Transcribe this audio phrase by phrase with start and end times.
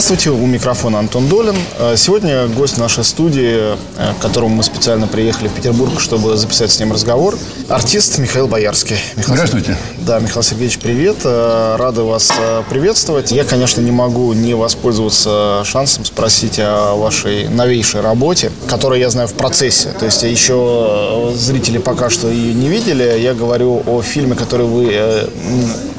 [0.00, 1.54] Здравствуйте, у микрофона Антон Долин.
[1.78, 6.70] Э, Сегодня гость нашей студии, э, к которому мы специально приехали в Петербург, чтобы записать
[6.70, 7.36] с ним разговор,
[7.68, 8.96] артист Михаил Боярский.
[9.16, 9.76] Михаил Здравствуйте.
[10.10, 11.18] Да, Михаил Сергеевич, привет.
[11.22, 13.30] Э, Рады вас э, приветствовать.
[13.30, 19.28] Я, конечно, не могу не воспользоваться шансом спросить о вашей новейшей работе, которую я знаю
[19.28, 19.90] в процессе.
[19.96, 23.20] То есть еще э, зрители пока что ее не видели.
[23.20, 25.30] Я говорю о фильме, который вы,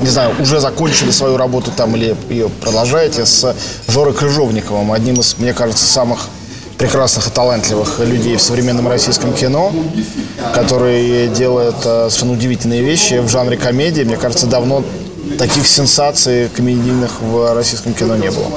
[0.01, 3.55] не знаю, уже закончили свою работу там или ее продолжаете с
[3.87, 6.27] Жорой Крыжовниковым, одним из, мне кажется, самых
[6.81, 9.71] прекрасных и талантливых людей в современном российском кино,
[10.55, 14.01] который делает э, совершенно удивительные вещи в жанре комедии.
[14.01, 14.83] Мне кажется, давно
[15.37, 18.47] таких сенсаций комедийных в российском кино не было.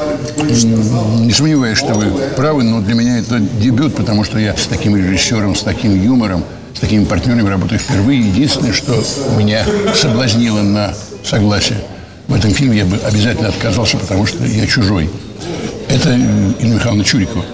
[1.20, 4.96] Не сомневаюсь, что вы правы, но для меня это дебют, потому что я с таким
[4.96, 6.44] режиссером, с таким юмором,
[6.74, 8.20] с такими партнерами работаю впервые.
[8.20, 9.04] Единственное, что
[9.36, 11.78] меня соблазнило на согласие
[12.28, 15.10] в этом фильме, я бы обязательно отказался, потому что я чужой.
[15.88, 17.44] Это Инна Михайловна Чурикова.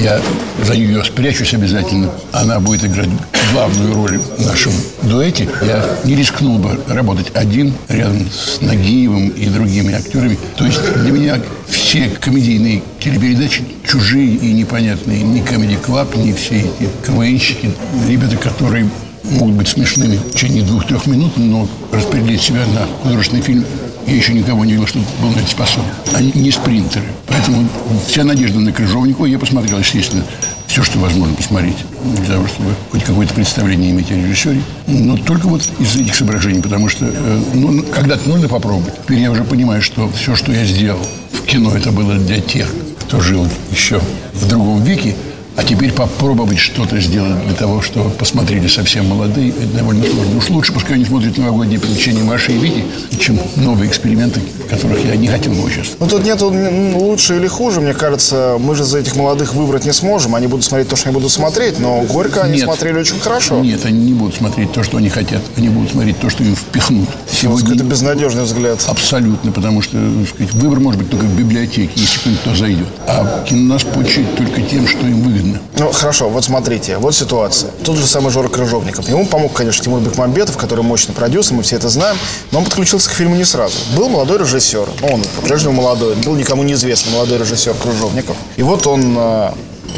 [0.00, 0.20] Я
[0.64, 2.10] за нее спрячусь обязательно.
[2.32, 3.08] Она будет играть
[3.52, 5.48] главную роль в нашем дуэте.
[5.62, 10.38] Я не рискнул бы работать один рядом с Нагиевым и другими актерами.
[10.56, 15.22] То есть для меня все комедийные телепередачи чужие и непонятные.
[15.22, 17.72] Ни Comedy Club, ни все эти КВНщики,
[18.08, 18.88] ребята, которые
[19.24, 23.64] могут быть смешными в течение двух-трех минут, но распределить себя на художественный фильм
[24.06, 25.88] я еще никого не видел, что был на это способен.
[26.14, 27.06] Они не спринтеры.
[27.26, 27.68] Поэтому
[28.06, 29.26] вся надежда на Крыжовникова.
[29.26, 30.24] Я посмотрел, естественно,
[30.66, 31.76] все, что возможно посмотреть,
[32.16, 34.62] для того, чтобы хоть какое-то представление иметь о режиссере.
[34.86, 38.94] Но только вот из этих соображений, потому что э, ну, когда-то нужно попробовать.
[39.04, 41.00] Теперь я уже понимаю, что все, что я сделал
[41.32, 44.00] в кино, это было для тех, кто жил еще
[44.32, 45.14] в другом веке,
[45.56, 50.38] а теперь попробовать что-то сделать для того, чтобы посмотрели совсем молодые, это довольно сложно.
[50.38, 52.84] Уж лучше, пускай они смотрят новогодние приключения Маши и Вити,
[53.18, 56.00] чем новые эксперименты, в которых я не хотел бы участвовать.
[56.00, 57.80] Ну, тут нету м, лучше или хуже.
[57.80, 60.34] Мне кажется, мы же за этих молодых выбрать не сможем.
[60.34, 62.64] Они будут смотреть то, что они будут смотреть, но «Горько» они Нет.
[62.64, 63.60] смотрели очень хорошо.
[63.60, 65.42] Нет, они не будут смотреть то, что они хотят.
[65.56, 67.08] Они будут смотреть то, что им впихнут.
[67.30, 68.82] Сегодня Это безнадежный взгляд.
[68.88, 69.98] Абсолютно, потому что
[70.28, 72.86] сказать, выбор может быть только в библиотеке, если кто-нибудь туда зайдет.
[73.06, 75.41] А кино нас получает только тем, что им выгодно.
[75.78, 77.70] Ну, хорошо, вот смотрите, вот ситуация.
[77.84, 79.08] Тут же самый Жора Крыжовников.
[79.08, 82.16] Ему помог, конечно, Тимур Бекмамбетов, который мощный продюсер, мы все это знаем,
[82.50, 83.76] но он подключился к фильму не сразу.
[83.96, 88.36] Был молодой режиссер, ну, он по-прежнему молодой, был никому неизвестный молодой режиссер Крыжовников.
[88.56, 89.50] И вот он э,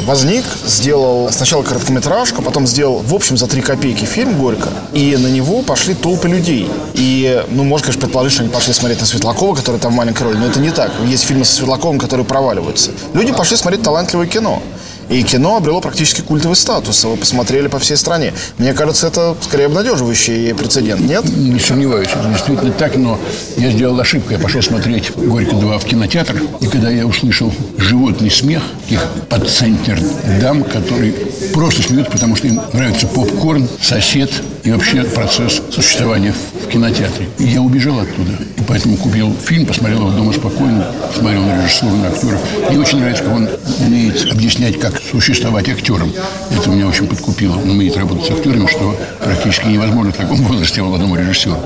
[0.05, 5.27] возник, сделал сначала короткометражку, потом сделал, в общем, за три копейки фильм «Горько», и на
[5.27, 6.69] него пошли толпы людей.
[6.93, 10.23] И, ну, можно, конечно, предположить, что они пошли смотреть на Светлакова, который там в маленькой
[10.23, 10.91] роли, но это не так.
[11.05, 12.91] Есть фильмы со Светлаковым, которые проваливаются.
[13.13, 14.61] Люди пошли смотреть талантливое кино.
[15.09, 17.03] И кино обрело практически культовый статус.
[17.03, 18.33] Его посмотрели по всей стране.
[18.57, 21.23] Мне кажется, это скорее обнадеживающий прецедент, нет?
[21.25, 23.19] Не сомневаюсь, это действительно так, но
[23.57, 24.31] я сделал ошибку.
[24.31, 29.99] Я пошел смотреть «Горько-2» в кинотеатр, и когда я услышал животный смех их подцентр
[30.41, 31.13] дам, которые
[31.53, 34.31] просто смеются, потому что им нравится попкорн, сосед
[34.65, 37.29] и вообще процесс существования в, кинотеатре.
[37.37, 38.31] И я убежал оттуда.
[38.57, 42.41] И поэтому купил фильм, посмотрел его дома спокойно, смотрел на режиссуру, на актеров.
[42.67, 43.49] Мне очень нравится, как он
[43.85, 46.11] умеет объяснять, как существовать актером.
[46.49, 47.57] Это меня очень подкупило.
[47.57, 51.57] Он умеет работать с актерами, что практически невозможно в таком возрасте молодому режиссеру.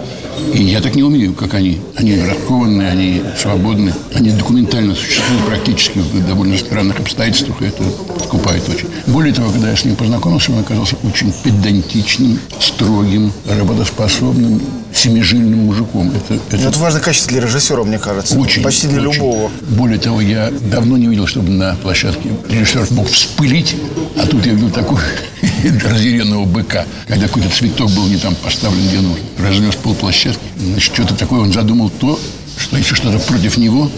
[0.53, 1.79] И я так не умею, как они.
[1.95, 3.93] Они раскованы, они свободны.
[4.13, 8.87] Они документально существуют практически в довольно странных обстоятельствах, и это подкупает очень.
[9.07, 14.61] Более того, когда я с ним познакомился, он оказался очень педантичным, строгим, работоспособным,
[14.93, 16.11] семижильным мужиком.
[16.11, 18.37] Это, это Это важное качество для режиссера, мне кажется.
[18.37, 19.19] очень, Почти для очень.
[19.21, 19.51] любого.
[19.69, 23.75] Более того, я давно не видел, чтобы на площадке режиссер мог вспылить,
[24.17, 24.99] а тут я видел такого
[25.85, 29.23] разъяренного быка, когда какой-то цветок был не там поставлен, где нужно.
[29.37, 30.28] Разнес полплощадки.
[30.57, 32.19] Значит, что-то такое он задумал то,
[32.57, 33.89] что если что-то против него,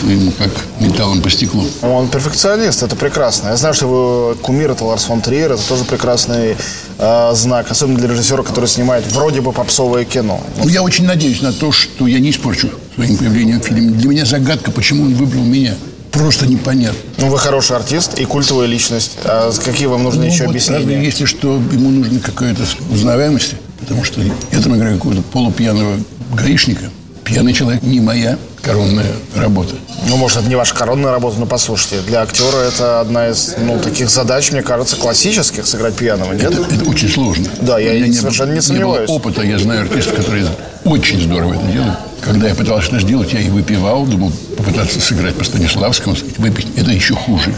[0.00, 0.50] то ему как
[0.80, 1.64] металлом по стеклу.
[1.82, 3.48] Он перфекционист, это прекрасно.
[3.48, 6.56] Я знаю, что его кумир это Ларс фон Триер, это тоже прекрасный
[6.98, 10.40] э, знак, особенно для режиссера, который снимает вроде бы попсовое кино.
[10.56, 13.90] Ну, я очень надеюсь на то, что я не испорчу своим появлением в фильме.
[13.90, 15.74] Для меня загадка, почему он выбрал меня.
[16.10, 16.98] Просто непонятно.
[17.18, 19.18] Ну, вы хороший артист и культовая личность.
[19.24, 20.78] А какие вам нужны еще Ну, вот объяснения?
[20.78, 23.54] разве если что ему нужна какая-то узнаваемость,
[23.84, 25.98] потому что я там играю какого-то полупьяного
[26.32, 26.90] гаишника.
[27.22, 29.74] Пьяный человек не моя коронная работа.
[30.08, 33.78] Ну, может, это не ваша коронная работа, но послушайте, для актера это одна из, ну,
[33.78, 36.52] таких задач, мне кажется, классических, сыграть пьяного, нет?
[36.52, 37.48] Это, это очень сложно.
[37.60, 39.10] Да, я меня совершенно не было сомневаюсь.
[39.10, 40.46] опыта, я знаю артистов, которые
[40.84, 41.94] очень здорово это делают.
[42.20, 46.68] Когда я пытался что сделать, я и выпивал, думал, попытаться сыграть по Станиславскому, сказать, выпить,
[46.74, 47.54] это еще хуже.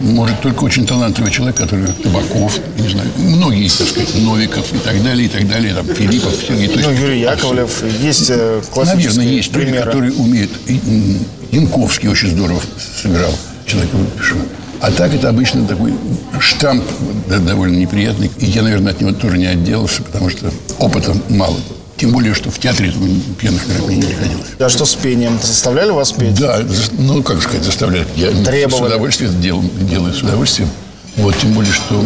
[0.00, 5.00] Может, только очень талантливый человек, который Табаков, не знаю, многие, так сказать, Новиков и так
[5.04, 6.68] далее, и так далее, там, Филиппов, Сергей.
[6.68, 9.86] То Ну, Юрий Яковлев, есть э, классические Наверное, есть люди, примеры.
[9.86, 10.39] которые умеют.
[10.66, 11.18] И,
[11.52, 12.60] Янковский очень здорово
[13.02, 13.34] сыграл.
[13.66, 14.36] Человек пишу.
[14.80, 15.92] А так это обычно такой
[16.38, 16.84] штамп
[17.28, 18.30] да, довольно неприятный.
[18.38, 21.56] И я, наверное, от него тоже не отделался, потому что опыта мало.
[21.98, 22.90] Тем более, что в театре
[23.38, 24.46] пьяных мне не приходилось.
[24.58, 25.38] А что с пением?
[25.42, 26.34] Заставляли вас петь?
[26.34, 26.62] Да,
[26.96, 28.08] ну, как сказать, заставляют.
[28.16, 28.86] Я с Требовали.
[28.86, 30.70] удовольствием это делаю, делаю с удовольствием.
[31.16, 32.02] Вот, тем более, что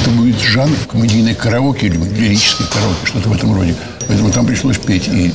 [0.00, 3.74] это будет жанр комедийное караоке или лирическое караоке, что-то в этом роде.
[4.06, 5.32] Поэтому там пришлось петь и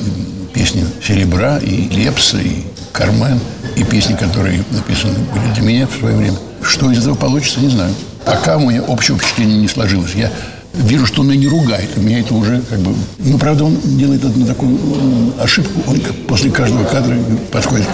[0.60, 3.40] песни Серебра, и Лепса, и Кармен,
[3.76, 6.36] и песни, которые написаны были для меня в свое время.
[6.62, 7.94] Что из этого получится, не знаю.
[8.26, 10.14] Пока у меня общее впечатление не сложилось.
[10.14, 10.30] Я
[10.74, 11.88] вижу, что он меня не ругает.
[11.96, 12.94] У меня это уже как бы...
[13.20, 15.80] Ну, правда, он делает одну такую м, ошибку.
[15.86, 15.98] Он
[16.28, 17.16] после каждого кадра
[17.50, 17.88] подходит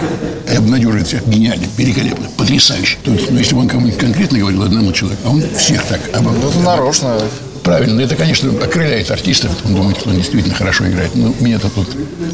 [0.52, 1.24] и обнадеживает всех.
[1.28, 2.98] Гениально, великолепно, потрясающе.
[3.04, 6.00] То есть, ну, если бы он кому-нибудь конкретно говорил одному человеку, а он всех так
[6.20, 7.16] Ну, это нарочно.
[7.66, 9.50] Правильно, но это, конечно, окрыляет артистов.
[9.64, 11.16] Он думает, что он действительно хорошо играет.
[11.16, 11.88] Но меня-то тут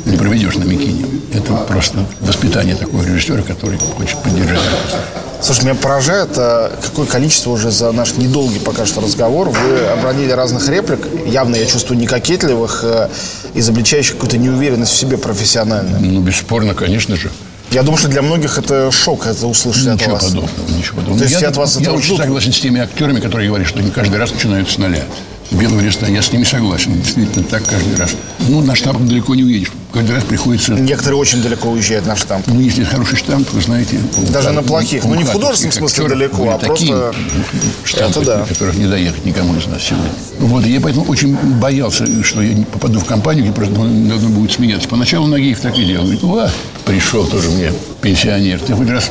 [0.05, 1.07] не проведешь на Микине.
[1.33, 4.99] Это просто воспитание такого режиссера, который хочет поддержать артиста.
[5.41, 10.33] Слушай, меня поражает, а, какое количество уже за наш недолгий пока что разговор вы обронили
[10.33, 13.09] разных реплик, явно я чувствую не кокетливых, э,
[13.55, 15.99] изобличающих какую-то неуверенность в себе профессиональную.
[16.01, 17.31] Ну, бесспорно, конечно же.
[17.73, 20.25] Я думаю, что для многих это шок, это услышать от Ничего вас.
[20.27, 21.19] подобного, ничего подобного.
[21.19, 22.19] То есть я от вас я этого очень ждут?
[22.19, 25.05] согласен с теми актерами, которые говорят, что они каждый раз начинают с нуля.
[25.53, 26.95] Белого листа, я с ними согласен.
[27.01, 28.13] Действительно, так каждый раз.
[28.49, 29.71] Ну, на штамп далеко не уедешь.
[29.93, 30.73] Каждый раз приходится...
[30.73, 32.47] Некоторые очень далеко уезжают на штамп.
[32.47, 34.01] Ну, если хороший штамп, вы знаете...
[34.31, 35.05] Даже у- на плохих.
[35.05, 37.15] у Ну, не в художественном смысле далеко, а такие просто-
[37.85, 38.45] штампы, Это да.
[38.47, 40.09] которых не доехать никому из нас сегодня.
[40.39, 44.27] Вот, и я поэтому очень боялся, что я не попаду в компанию, где просто надо
[44.29, 44.89] будет смеяться.
[44.89, 46.05] Поначалу Нагиев так и делал.
[46.05, 46.51] Говорит, «Ва,
[46.87, 48.59] пришел тоже мне пенсионер.
[48.61, 49.11] Ты хоть раз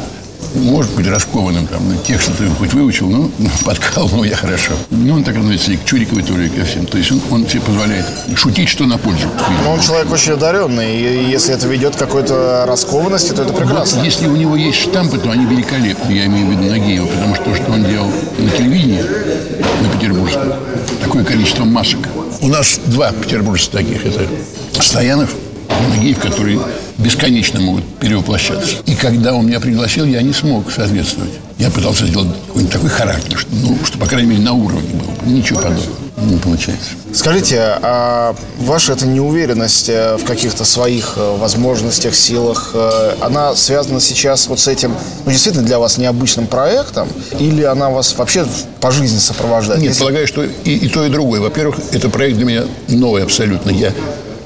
[0.56, 3.32] может быть раскованным, там, ну, текст ты хоть выучил, ну,
[3.66, 4.74] подкалывал я хорошо.
[4.90, 6.86] Ну, он так относится и к Чуриковой тоже, и ко всем.
[6.86, 8.06] То есть он, он себе позволяет
[8.36, 9.28] шутить, что на пользу.
[9.64, 13.98] Но он человек очень одаренный, и если это ведет к какой-то раскованности, то это прекрасно.
[13.98, 16.12] Вот если у него есть штампы, то они великолепны.
[16.12, 20.54] Я имею в виду Нагиева, потому что то, что он делал на телевидении, на Петербургском,
[21.02, 22.00] такое количество масок.
[22.42, 24.06] У нас два петербуржца таких.
[24.06, 24.28] Это
[24.80, 25.36] Стоянов
[25.80, 26.60] и Нагиев, которые
[26.98, 28.78] бесконечно могут перевоплощаться.
[28.86, 31.32] И когда он меня пригласил, я не смог соответствовать.
[31.58, 35.30] Я пытался сделать какой-нибудь такой характер, что, ну, что по крайней мере, на уровне был.
[35.32, 35.96] Ничего подобного.
[36.18, 36.90] Не получается.
[37.14, 44.00] Скажите, а ваша эта неуверенность э, в каких-то своих э, возможностях, силах, э, она связана
[44.00, 44.94] сейчас вот с этим,
[45.26, 47.08] ну, действительно для вас необычным проектом,
[47.40, 48.46] или она вас вообще
[48.80, 49.82] по жизни сопровождает?
[49.82, 51.42] Нет, Если- полагаю, что и, и то, и другое.
[51.42, 53.72] Во-первых, это проект для меня новый абсолютно.
[53.72, 53.92] Я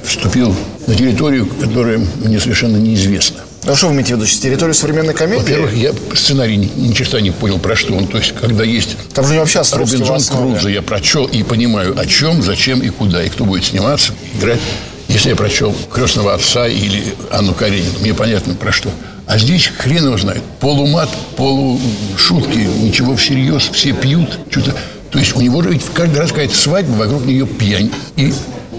[0.06, 0.56] вступил
[0.88, 3.42] на территорию, которая мне совершенно неизвестна.
[3.66, 4.28] Ну, что вы имеете в виду?
[4.28, 5.42] Территорию современной комедии?
[5.42, 8.08] Во-первых, я сценарий ни, ни черта не понял, про что он.
[8.08, 10.38] То есть, когда есть Там же вообще Островский в Робинзон.
[10.38, 14.60] Крузо, я прочел и понимаю, о чем, зачем и куда, и кто будет сниматься, играть.
[15.08, 18.90] Если я прочел «Крестного отца» или Анну Каренину, мне понятно, про что.
[19.28, 20.44] А здесь хрен его знает.
[20.60, 24.38] Полумат, полушутки, ничего всерьез, все пьют.
[24.52, 24.76] Что-то.
[25.10, 27.92] То есть у него же ведь каждый раз какая-то свадьба, вокруг нее пьянь.
[28.16, 28.34] И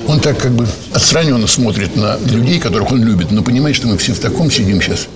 [0.09, 3.99] он так как бы отстраненно смотрит на людей, которых он любит, но понимает, что мы
[3.99, 5.09] все в таком сидим сейчас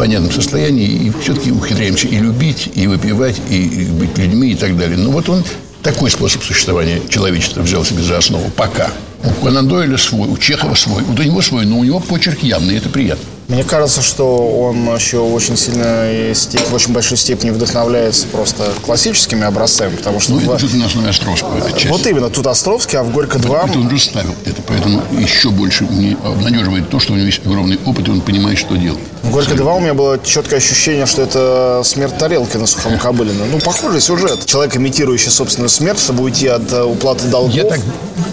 [0.00, 4.96] непонятном состоянии, и все-таки ухитряемся и любить, и выпивать, и, быть людьми и так далее.
[4.96, 5.44] Но вот он
[5.82, 8.90] такой способ существования человечества взял себе за основу пока.
[9.22, 12.74] У Конан Дойля свой, у Чехова свой, у него свой, но у него почерк явный,
[12.74, 13.24] и это приятно.
[13.50, 19.42] Мне кажется, что он еще очень сильно, и в очень большой степени вдохновляется просто классическими
[19.44, 20.34] образцами, потому что...
[20.34, 21.86] Ну, в- это на основе Островского, эта часть.
[21.90, 25.82] Вот именно, тут Островский, а в «Горько-2» Это он уже ставил это, поэтому еще больше
[25.82, 29.00] мне обнадеживает то, что у него есть огромный опыт, и он понимает, что делать.
[29.22, 33.44] В «Горько-2» у меня было четкое ощущение, что это смерть тарелки на Сухом Кобылино.
[33.44, 34.46] Ну, похожий сюжет.
[34.46, 37.54] Человек, имитирующий собственную смерть, чтобы уйти от э, уплаты долгов.
[37.54, 37.80] Я так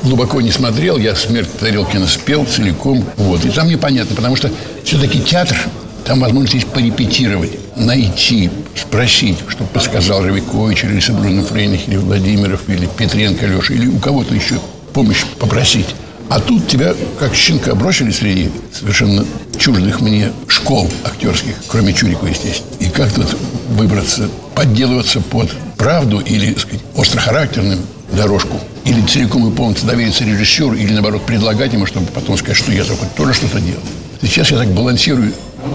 [0.03, 3.03] глубоко не смотрел, я «Смерть Тарелкина» спел целиком.
[3.17, 3.43] Вот.
[3.43, 4.49] И там непонятно, потому что
[4.85, 5.57] все-таки театр,
[6.05, 12.85] там возможность есть порепетировать, найти, спросить, что подсказал Равикович, или Сабруна Фрейних, или Владимиров, или
[12.85, 14.55] Петренко Леша, или у кого-то еще
[14.93, 15.87] помощь попросить.
[16.29, 19.25] А тут тебя, как щенка, бросили среди совершенно
[19.57, 22.67] чуждых мне школ актерских, кроме Чурикова, естественно.
[22.79, 23.37] И как тут
[23.69, 27.79] выбраться, подделываться под правду или, так сказать, острохарактерным
[28.11, 32.71] дорожку, или целиком и полностью довериться режиссеру, или, наоборот, предлагать ему, чтобы потом сказать, что
[32.71, 33.81] я только тоже что-то делал.
[34.21, 35.33] Сейчас я так балансирую.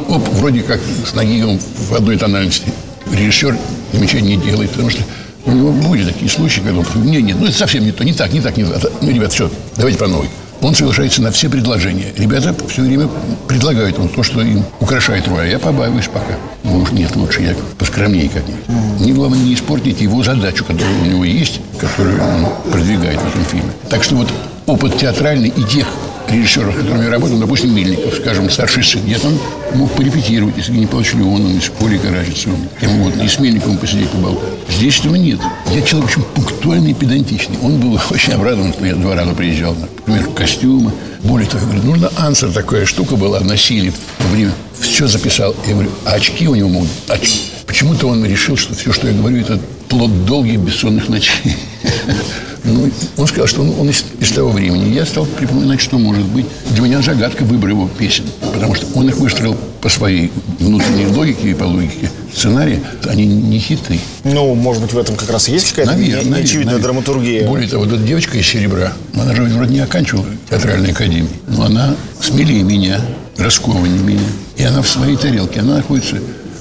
[0.08, 1.42] Оп, вроде как с ноги
[1.88, 2.72] в одной тональности.
[3.10, 3.56] Режиссер
[3.92, 5.02] замечания не делает, потому что
[5.44, 8.32] были такие случаи, когда он говорит, нет, нет, ну это совсем не то, не так,
[8.32, 8.92] не так, не так.
[9.00, 10.28] Ну, ребят, все, давайте по новой.
[10.60, 12.12] Он соглашается на все предложения.
[12.16, 13.08] Ребята все время
[13.48, 15.40] предлагают ему то, что им украшает роль.
[15.40, 16.36] А я побаиваюсь пока.
[16.62, 18.68] Ну уж нет, лучше я поскромнее как-нибудь.
[19.00, 23.44] Мне главное не испортить его задачу, которая у него есть, которую он продвигает в этом
[23.44, 23.72] фильме.
[23.90, 24.28] Так что вот
[24.66, 25.88] опыт театральный и тех
[26.30, 29.38] режиссеров, с которыми я работал, допустим, Мельников, скажем, старший сын, я там
[29.74, 34.08] мог порепетировать, если не Павлович Леоновым, с Колей Караченцевым, кем угодно, и с Мельниковым посидеть
[34.10, 34.50] поболтать.
[34.68, 35.40] Здесь этого нет.
[35.72, 37.58] Я человек очень пунктуальный и педантичный.
[37.62, 40.92] Он был очень обрадован, что я два раза приезжал, например, костюмы.
[41.22, 44.52] Более того, говорит, нужно ансер, такая штука была, носили во время.
[44.80, 45.54] Все записал.
[45.66, 46.88] Я говорю, а очки у него могут?
[47.08, 47.42] Очки.
[47.66, 51.56] Почему-то он решил, что все, что я говорю, это плод долгих бессонных ночей.
[52.64, 54.94] Ну, он сказал, что он, он из, из того времени.
[54.94, 56.46] Я стал припоминать, что может быть.
[56.70, 58.24] Для меня загадка выбора его песен.
[58.40, 62.80] Потому что он их выстроил по своей внутренней логике и по логике сценария.
[63.06, 63.98] Они не хиты.
[64.24, 66.82] Ну, может быть, в этом как раз и есть какая-то Наверное, наверное, неочевидная наверное.
[66.84, 67.48] драматургия.
[67.48, 71.64] Более того, вот эта девочка из «Серебра», она же вроде не оканчивала театральной академии, но
[71.64, 73.00] она смелее меня,
[73.36, 74.20] раскованнее меня.
[74.56, 76.18] И она в своей тарелке, она находится...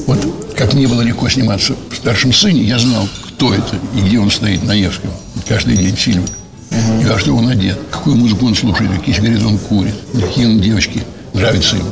[0.08, 0.20] Вот
[0.58, 3.08] как мне было легко сниматься в «Старшем сыне», я знал,
[3.42, 5.10] кто это и где он стоит на Невском.
[5.48, 6.30] Каждый день Сильвик.
[7.02, 10.60] И во что он одет, какую музыку он слушает, какие сигареты он курит, какие он
[10.60, 11.02] девочки
[11.34, 11.90] нравятся ему.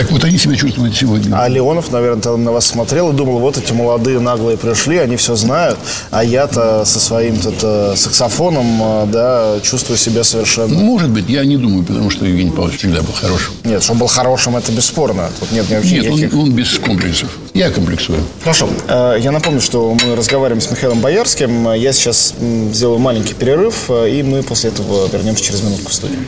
[0.00, 1.36] Так вот они себя чувствуют сегодня.
[1.38, 5.34] А Леонов, наверное, на вас смотрел и думал, вот эти молодые наглые пришли, они все
[5.34, 5.78] знают,
[6.10, 10.74] а я-то со своим э, саксофоном, э, да, чувствую себя совершенно...
[10.74, 13.52] Может быть, я не думаю, потому что Евгений Павлович всегда был хорошим.
[13.64, 15.28] Нет, что он был хорошим, это бесспорно.
[15.38, 16.32] Тут нет вообще Нет, никаких...
[16.32, 17.36] он, он без комплексов.
[17.52, 18.20] Я комплексую.
[18.42, 18.70] Хорошо.
[18.88, 21.74] Э, Я напомню, что мы разговариваем с Михаилом Боярским.
[21.74, 22.32] Я сейчас
[22.72, 26.20] сделаю маленький перерыв, и мы после этого вернемся через минутку в студию.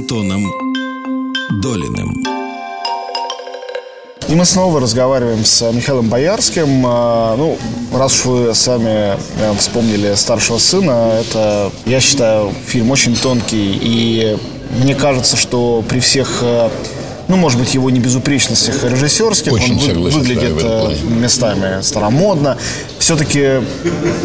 [0.00, 0.44] Антоном
[1.62, 2.22] Долиным.
[4.28, 6.84] И мы снова разговариваем с Михаилом Боярским.
[6.84, 7.56] А, Ну,
[7.94, 13.78] раз уж вы сами э, вспомнили старшего сына, это, я считаю, фильм очень тонкий.
[13.80, 14.36] И
[14.82, 16.68] мне кажется, что при всех э,
[17.28, 21.80] ну, может быть, его не безупречностях режиссерских, Очень он вы- согласен выглядит этом э, местами
[21.80, 22.58] старомодно.
[22.98, 23.62] Все-таки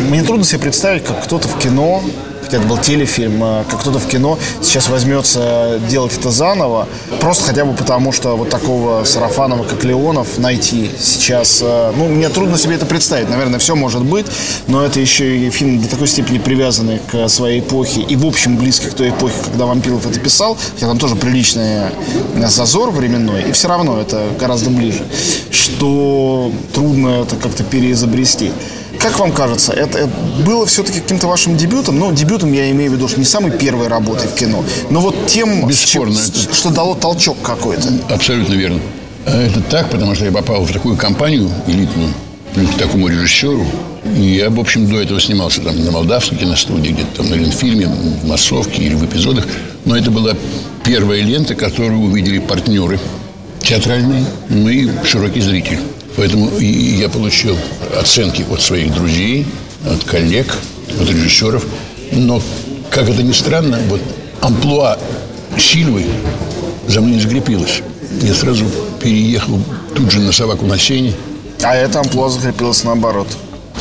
[0.10, 2.04] мне трудно себе представить, как кто-то в кино,
[2.52, 6.88] хотя это был телефильм, э, как кто-то в кино сейчас возьмется делать это заново,
[7.22, 12.28] просто хотя бы потому, что вот такого Сарафанова, как Леонов, найти сейчас, э, ну, мне
[12.28, 13.30] трудно себе это представить.
[13.30, 14.26] Наверное, все может быть,
[14.68, 18.58] но это еще и фильм до такой степени привязанный к своей эпохе и, в общем,
[18.58, 21.92] близкий к той эпохе, когда Вампилов это писал, хотя там тоже приличный
[22.36, 25.06] э, зазор временной, и все равно это гораздо ближе,
[25.52, 28.52] что трудно это как-то переизобрести.
[29.02, 30.10] Как вам кажется, это, это
[30.46, 31.98] было все-таки каким-то вашим дебютом?
[31.98, 35.26] Ну, дебютом я имею в виду, что не самой первой работой в кино, но вот
[35.28, 37.90] тем, чем- Бесспорно, с- это- что дало толчок какой-то.
[38.10, 38.80] Абсолютно верно.
[39.26, 42.14] А Это так, потому что я попал в такую компанию элитную,
[42.56, 43.66] к такому режиссеру.
[44.18, 47.88] И я, в общем, до этого снимался там на Молдавской киностудии, где-то там на Ленфильме,
[47.88, 49.46] в массовке или в эпизодах.
[49.86, 50.34] Но это была
[50.84, 53.00] первая лента, которую увидели партнеры
[53.64, 55.80] театральные, ну и широкий зритель.
[56.18, 57.58] Поэтому я получил
[58.00, 59.46] оценки от своих друзей,
[59.86, 60.56] от коллег,
[61.00, 61.66] от режиссеров.
[62.12, 62.42] Но,
[62.90, 64.02] как это ни странно, вот
[64.42, 64.98] амплуа
[65.58, 66.06] Сильвы
[66.88, 67.82] за мной не закрепилось.
[68.22, 68.66] Я сразу
[69.02, 69.60] переехал
[69.96, 71.14] тут же на собаку на сене.
[71.64, 73.28] А это амплуа закрепилось наоборот.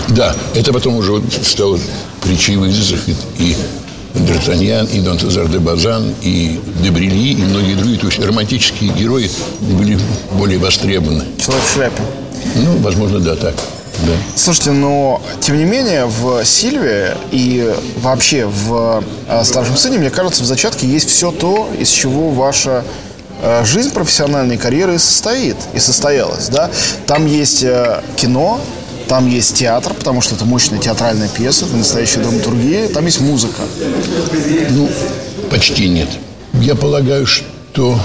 [0.09, 1.79] Да, это потом уже стало
[2.23, 2.67] притчей в.
[2.67, 3.57] И, и
[4.15, 7.99] Д'Артаньян, и Дон Цезар де Базан, и Дебрили, и многие другие.
[7.99, 9.99] То есть романтические герои были
[10.33, 11.25] более востребованы.
[11.39, 12.03] Человек в шляпе.
[12.57, 13.55] Ну, возможно, да, так.
[14.03, 14.13] Да.
[14.35, 20.43] Слушайте, но тем не менее в Сильве и вообще в э, Старшем сыне, мне кажется,
[20.43, 22.83] в зачатке есть все то, из чего ваша
[23.43, 26.71] э, жизнь профессиональной карьеры состоит, и состоялась, да?
[27.07, 28.61] Там есть э, кино,
[29.11, 33.63] там есть театр, потому что это мощная театральная пьеса, это настоящая драматургия, там есть музыка.
[34.71, 34.89] Ну,
[35.51, 36.09] почти нет.
[36.55, 37.99] Я полагаю, что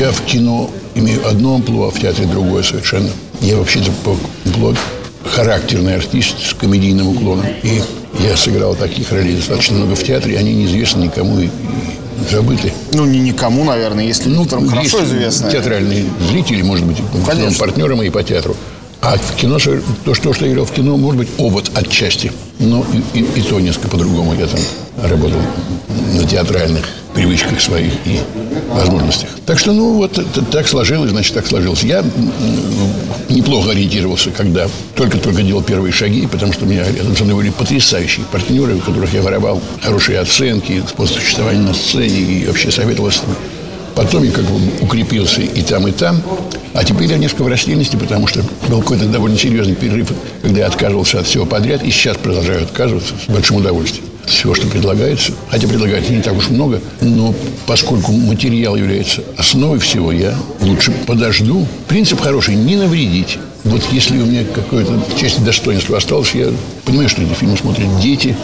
[0.00, 3.08] я в кино имею одно амплуа, а в театре другое совершенно.
[3.40, 4.74] Я вообще-то по амплуа
[5.24, 7.46] характерный артист с комедийным уклоном.
[7.62, 7.80] И
[8.18, 11.50] я сыграл таких ролей достаточно много в театре, они неизвестны никому и, и
[12.32, 12.72] забыты.
[12.92, 15.52] Ну, не никому, наверное, если некоторым хорошо есть известно.
[15.52, 17.56] Театральные зрители, может быть, конечно.
[17.60, 18.56] партнеры мои по театру.
[19.00, 19.58] А в кино,
[20.04, 22.32] то, что, что я играл в кино, может быть, овод отчасти.
[22.58, 24.34] Но и, и- и то несколько по-другому.
[24.34, 24.60] Я там
[25.02, 25.38] работал
[26.14, 28.20] над театральных привычках своих и
[28.70, 29.30] возможностях.
[29.46, 31.82] Так что, ну, вот это, так сложилось, значит, так сложилось.
[31.84, 32.04] Я
[33.28, 37.50] неплохо ориентировался, когда только-только делал первые шаги, потому что у меня рядом со мной были
[37.50, 43.20] потрясающие партнеры, у которых я воровал хорошие оценки, способ существования на сцене и вообще советовался
[43.98, 46.22] Потом я как бы укрепился и там, и там.
[46.72, 50.66] А теперь я несколько в растерянности, потому что был какой-то довольно серьезный перерыв, когда я
[50.68, 51.82] отказывался от всего подряд.
[51.82, 54.06] И сейчас продолжаю отказываться с большим удовольствием.
[54.24, 55.32] Всего, что предлагается.
[55.48, 56.80] Хотя предлагается не так уж много.
[57.00, 57.34] Но
[57.66, 61.66] поскольку материал является основой всего, я лучше подожду.
[61.88, 63.36] Принцип хороший– не навредить.
[63.64, 66.52] Вот если у меня какое-то честь и достоинство осталось, я
[66.84, 68.36] понимаю, что эти фильмы смотрят дети,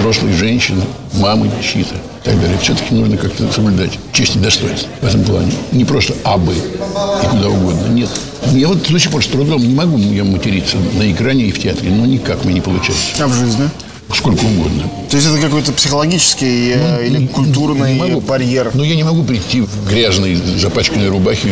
[0.00, 0.82] взрослые женщины,
[1.12, 1.94] мамы чьи-то
[2.26, 2.58] так далее.
[2.58, 5.52] Все-таки нужно как-то соблюдать честь и достоинство в этом плане.
[5.70, 7.86] Не просто абы и куда угодно.
[7.88, 8.10] Нет.
[8.52, 11.60] Я вот до сих пор с трудом не могу я материться на экране и в
[11.60, 13.22] театре, но никак мне не получается.
[13.22, 13.70] А в жизни?
[14.14, 14.84] Сколько угодно.
[15.10, 18.70] То есть это какой-то психологический э, ну, или культурный не могу, барьер?
[18.72, 21.48] Но я не могу прийти в грязной, запачканной рубахе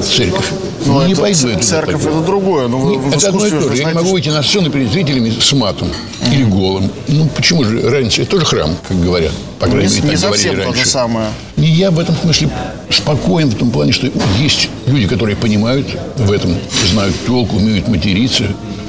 [0.00, 0.46] в церковь.
[0.86, 2.68] Ну, ну не пойду я Церковь это другое.
[2.68, 3.76] Но вы, это одно и то же.
[3.76, 6.34] Я не могу выйти на сцену перед зрителями с матом mm-hmm.
[6.34, 6.90] или голым.
[7.08, 8.22] Ну, почему же разница?
[8.22, 9.32] Это тоже храм, как говорят.
[9.58, 11.28] По крайней мере, не, не совсем то же самое.
[11.56, 12.50] Не я в этом смысле
[12.90, 14.08] спокоен в том плане, что
[14.38, 16.54] есть люди, которые понимают в этом,
[16.88, 18.44] знают толку, умеют материться,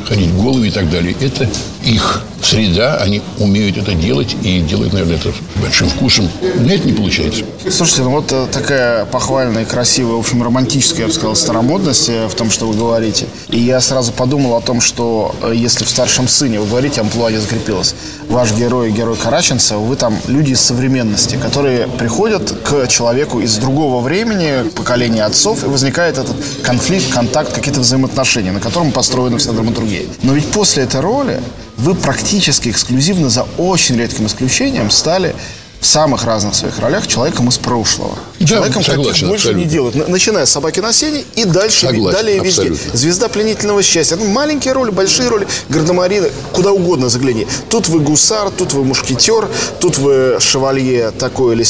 [0.08, 1.16] ходить головы и так далее.
[1.20, 1.50] Это
[1.88, 6.30] их среда, они умеют это делать и делают, наверное, это с большим вкусом.
[6.42, 7.44] Это не получается.
[7.70, 12.28] Слушайте, ну вот э, такая похвальная, красивая, в общем, романтическая, я бы сказал, старомодность э,
[12.28, 13.28] в том, что вы говорите.
[13.50, 17.32] И я сразу подумал о том, что э, если в «Старшем сыне» вы говорите, амплуа
[17.32, 17.96] не закрепилось,
[18.30, 24.02] ваш герой, герой Караченца, вы там люди из современности, которые приходят к человеку из другого
[24.02, 30.04] времени, поколения отцов, и возникает этот конфликт, контакт, какие-то взаимоотношения, на котором построена вся драматургия.
[30.24, 31.42] Но ведь после этой роли
[31.78, 35.36] вы практически эксклюзивно, за очень редким исключением, стали
[35.80, 38.18] в самых разных своих ролях человеком из прошлого.
[38.40, 39.64] Да, человеком, согласен, каких больше абсолютно.
[39.64, 40.08] не делают.
[40.08, 42.62] Начиная с «Собаки на сене» и дальше, согласен, далее везде.
[42.62, 42.98] Абсолютно.
[42.98, 44.16] «Звезда пленительного счастья».
[44.16, 47.48] Ну, маленькие роли, большие роли, «Гардемарины», куда угодно загляни.
[47.70, 49.48] Тут вы гусар, тут вы мушкетер,
[49.80, 51.64] тут вы шевалье такой или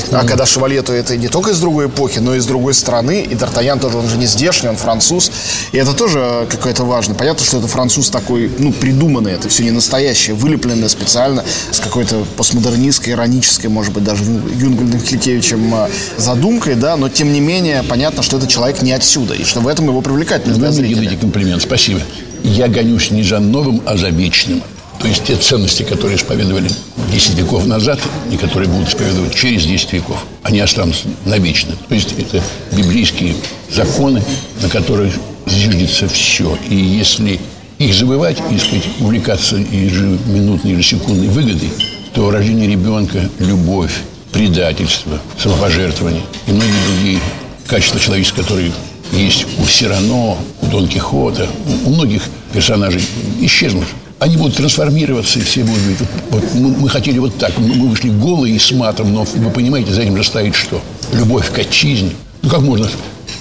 [0.00, 0.18] секой.
[0.18, 3.22] А когда Шевалье, то это не только из другой эпохи, но и из другой страны.
[3.22, 5.30] И Д'Артаньян тоже, он же не здешний, он француз.
[5.72, 7.14] И это тоже какое-то важно.
[7.14, 9.32] Понятно, что это француз такой, ну, придуманный.
[9.32, 15.74] Это все не настоящее, вылепленное специально с какой-то постмодернистской, иронической, может быть, даже Юнгольдом Кликевичем
[15.74, 16.96] а, задумкой, да.
[16.96, 19.34] Но, тем не менее, понятно, что это человек не отсюда.
[19.34, 21.16] И что в этом его привлекательность для зрителя.
[21.16, 22.00] Комплимент, спасибо.
[22.42, 24.62] Я гонюсь не за новым, а за вечным.
[24.98, 26.70] То есть те ценности, которые исповедовали
[27.14, 28.00] 10 веков назад
[28.32, 31.76] и которые будут исповедовать через 10 веков, они останутся навечно.
[31.88, 33.36] То есть это библейские
[33.70, 34.20] законы,
[34.60, 35.14] на которых
[35.46, 36.58] зиждется все.
[36.68, 37.38] И если
[37.78, 41.70] их забывать, и, сказать, увлекаться ежеминутной, ежесекундной выгодой,
[42.14, 43.92] то рождение ребенка, любовь,
[44.32, 47.20] предательство, самопожертвование и многие другие
[47.68, 48.72] качества человеческие, которые
[49.12, 51.48] есть у Сирано, у Дон Кихота,
[51.84, 52.22] у многих
[52.52, 53.02] персонажей,
[53.40, 53.86] исчезнут
[54.24, 55.98] они будут трансформироваться, и все будут говорить,
[56.30, 59.92] вот, мы, мы хотели вот так, мы вышли голые и с матом, но вы понимаете,
[59.92, 60.80] за этим же стоит что?
[61.12, 62.12] Любовь к отчизне.
[62.40, 62.88] Ну, как можно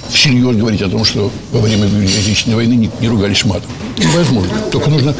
[0.09, 3.69] всерьез говорить о том, что во время Отечественной войны не, не ругались матом?
[3.97, 4.51] Невозможно.
[4.73, 5.15] Только нужно...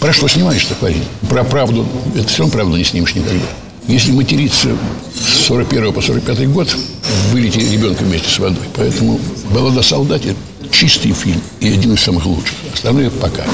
[0.00, 1.04] Про что снимаешь-то, парень?
[1.30, 1.86] Про правду.
[2.14, 3.46] Это все равно правду не снимешь никогда.
[3.88, 4.68] Если материться
[5.14, 6.76] с 41 по 45 год,
[7.32, 8.64] вылетели ребенка вместе с водой.
[8.76, 9.18] Поэтому
[9.50, 10.36] «Баллада солдате»–
[10.70, 12.54] чистый фильм и один из самых лучших.
[12.74, 13.44] Остальное пока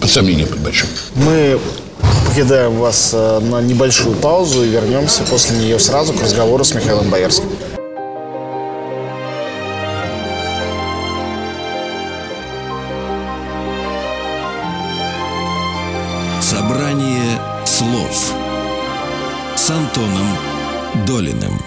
[0.00, 0.88] под сомнением под большим.
[1.14, 1.58] Мы
[2.26, 7.10] покидаем вас э, на небольшую паузу и вернемся после нее сразу к разговору с Михаилом
[7.10, 7.48] Боярским.
[16.40, 18.32] Собрание слов
[19.56, 20.28] с Антоном
[21.06, 21.60] Долиным.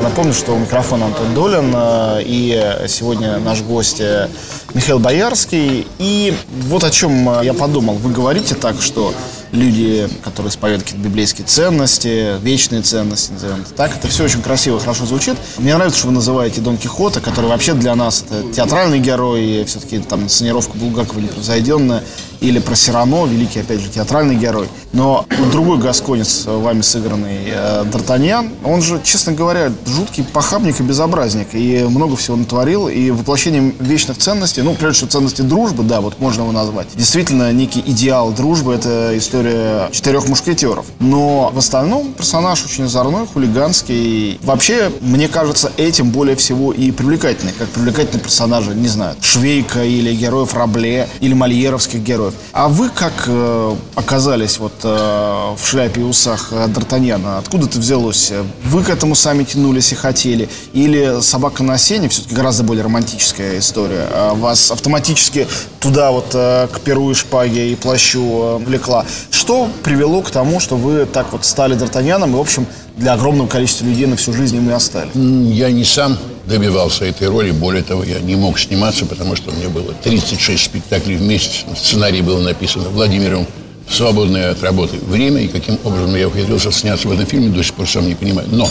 [0.00, 4.28] Напомню, что у микрофона Антон Долин, э, и сегодня наш гость э,
[4.76, 5.86] Михаил Боярский.
[5.98, 6.34] И
[6.68, 7.94] вот о чем э, я подумал.
[7.94, 9.14] Вы говорите так, что
[9.50, 13.96] люди, которые исповедуют какие-то библейские ценности, вечные ценности, назовем это так.
[13.96, 15.36] Это все очень красиво, хорошо звучит.
[15.56, 19.98] Мне нравится, что вы называете Дон Кихота, который вообще для нас это театральный герой, все-таки
[20.00, 22.02] там инсценировка Булгакова непревзойденная
[22.40, 24.68] или про Сирано, великий, опять же, театральный герой.
[24.92, 31.48] Но другой гасконец, вами сыгранный э, Д'Артаньян, он же, честно говоря, жуткий похабник и безобразник.
[31.52, 32.88] И много всего натворил.
[32.88, 36.88] И воплощением вечных ценностей, ну, прежде всего, ценности дружбы, да, вот можно его назвать.
[36.94, 40.86] Действительно, некий идеал дружбы– это история четырех мушкетеров.
[41.00, 44.38] Но в остальном персонаж очень озорной, хулиганский.
[44.42, 47.52] Вообще, мне кажется, этим более всего и привлекательный.
[47.52, 52.34] Как привлекательный персонажи, не знаю, Швейка или героев Рабле, или мольеровских героев героев.
[52.52, 57.38] А вы как э, оказались вот э, в шляпе и усах э, Д'Артаньяна?
[57.38, 58.32] Откуда это взялось?
[58.64, 60.48] Вы к этому сами тянулись и хотели?
[60.72, 64.08] Или «Собака на сене» все-таки гораздо более романтическая история?
[64.10, 65.46] А вас автоматически
[65.80, 69.04] туда вот э, к перу и шпаге и плащу э, влекла?
[69.46, 73.46] Что привело к тому, что вы так вот стали Д'Артаньяном и, в общем, для огромного
[73.46, 75.12] количества людей на всю жизнь им и остались?
[75.14, 77.52] Я не сам добивался этой роли.
[77.52, 81.64] Более того, я не мог сниматься, потому что у меня было 36 спектаклей в месяц.
[81.76, 83.46] Сценарий был написан Владимиром
[83.86, 85.42] в свободное от работы время.
[85.42, 88.48] И каким образом я ухитрился сняться в этом фильме, до сих пор сам не понимаю.
[88.50, 88.68] Но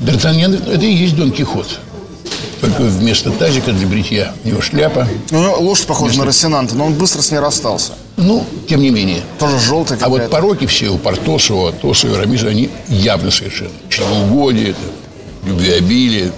[0.00, 1.80] Д'Артаньян– это и есть Дон Кихот.
[2.60, 5.06] Только вместо тазика для бритья у него шляпа.
[5.30, 6.20] Ну, лошадь похожа вместо...
[6.20, 7.92] на Рассенанта, но он быстро с ней расстался.
[8.16, 9.22] Ну, тем не менее.
[9.38, 13.70] Тоже желтый А вот пороки все у Портоса, у Атоса, у Рамиза, они явно совершенно.
[13.88, 14.74] Чревоугодие,
[15.44, 16.32] любвеобилие,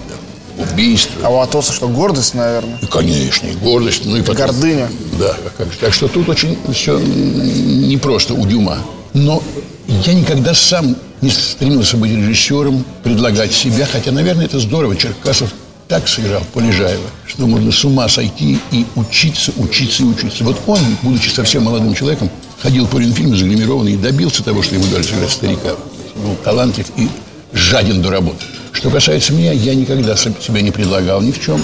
[0.57, 1.13] убийство.
[1.23, 2.77] А у Атоса что, гордость, наверное?
[2.81, 4.05] И, конечно, и гордость.
[4.05, 4.35] Ну, и потом...
[4.35, 4.89] Гордыня.
[5.19, 8.77] Да, как Так что тут очень все непросто у Дюма.
[9.13, 9.41] Но
[9.87, 14.95] я никогда сам не стремился быть режиссером, предлагать себя, хотя, наверное, это здорово.
[14.95, 15.51] Черкасов
[15.91, 20.45] так сыграл Полежаева, что можно с ума сойти и учиться, учиться и учиться.
[20.45, 22.29] Вот он, будучи совсем молодым человеком,
[22.61, 25.71] ходил по Ленфильму загримированный и добился того, что ему дали сыграть старика.
[26.15, 27.09] Был талантлив и
[27.51, 28.45] жаден до работы.
[28.71, 31.61] Что касается меня, я никогда себя не предлагал ни в чем.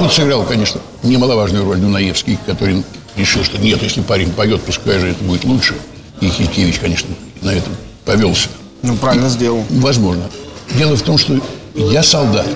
[0.00, 2.82] Тут сыграл, конечно, немаловажную роль Дунаевский, который
[3.14, 5.76] решил, что нет, если парень поет, пускай же это будет лучше.
[6.20, 7.72] И Хилькевич, конечно, на этом
[8.04, 8.48] повелся.
[8.82, 9.64] Ну, правильно и, сделал.
[9.70, 10.24] Возможно.
[10.76, 11.38] Дело в том, что
[11.76, 12.48] я солдат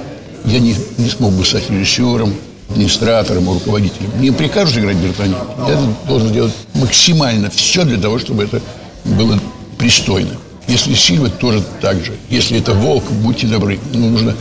[0.45, 2.35] я не, не смог бы стать режиссером,
[2.71, 4.11] администратором, руководителем.
[4.19, 5.69] Мне прикажут играть Д'Артаньяна.
[5.69, 8.61] Я должен делать максимально все для того, чтобы это
[9.05, 9.39] было
[9.79, 10.31] пристойно.
[10.67, 12.15] Если Сильва, тоже так же.
[12.31, 13.79] Если это волк, будьте добры.
[13.93, 14.35] Ну, нужно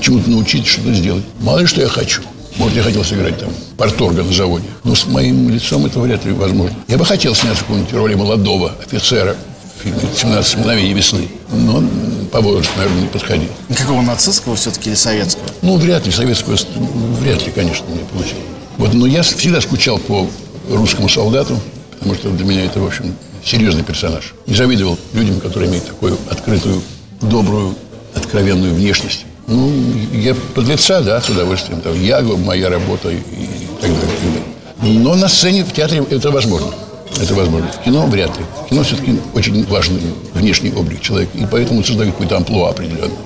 [0.00, 1.24] чему-то научиться, что-то сделать.
[1.40, 2.22] Мало ли, что я хочу.
[2.56, 4.64] Может, я хотел сыграть там порторга на заводе.
[4.84, 6.76] Но с моим лицом это вряд ли возможно.
[6.88, 9.36] Я бы хотел сняться в какой-нибудь роли молодого офицера
[9.78, 11.28] в фильме «17 мгновений весны».
[11.52, 11.82] Но
[12.30, 13.48] по возрасту, наверное, не подходил.
[13.76, 15.46] Какого нацистского все-таки или советского?
[15.62, 16.12] Ну, вряд ли.
[16.12, 16.56] Советского
[17.20, 18.38] вряд ли, конечно, не получил.
[18.76, 20.28] Вот, но я всегда скучал по
[20.70, 21.58] русскому солдату,
[21.92, 23.14] потому что для меня это, в общем,
[23.44, 24.34] серьезный персонаж.
[24.46, 26.82] Не завидовал людям, которые имеют такую открытую,
[27.20, 27.74] добрую,
[28.14, 29.24] откровенную внешность.
[29.46, 29.72] Ну,
[30.12, 31.80] я подлеца, да, с удовольствием.
[31.80, 34.42] Там, я, моя работа и, и так далее.
[34.82, 36.72] Но на сцене, в театре это возможно.
[37.20, 37.68] Это возможно.
[37.72, 38.44] В кино вряд ли.
[38.66, 40.00] В кино все-таки очень важный
[40.34, 41.36] внешний облик человека.
[41.36, 43.16] И поэтому создают какой-то амплуа определенный.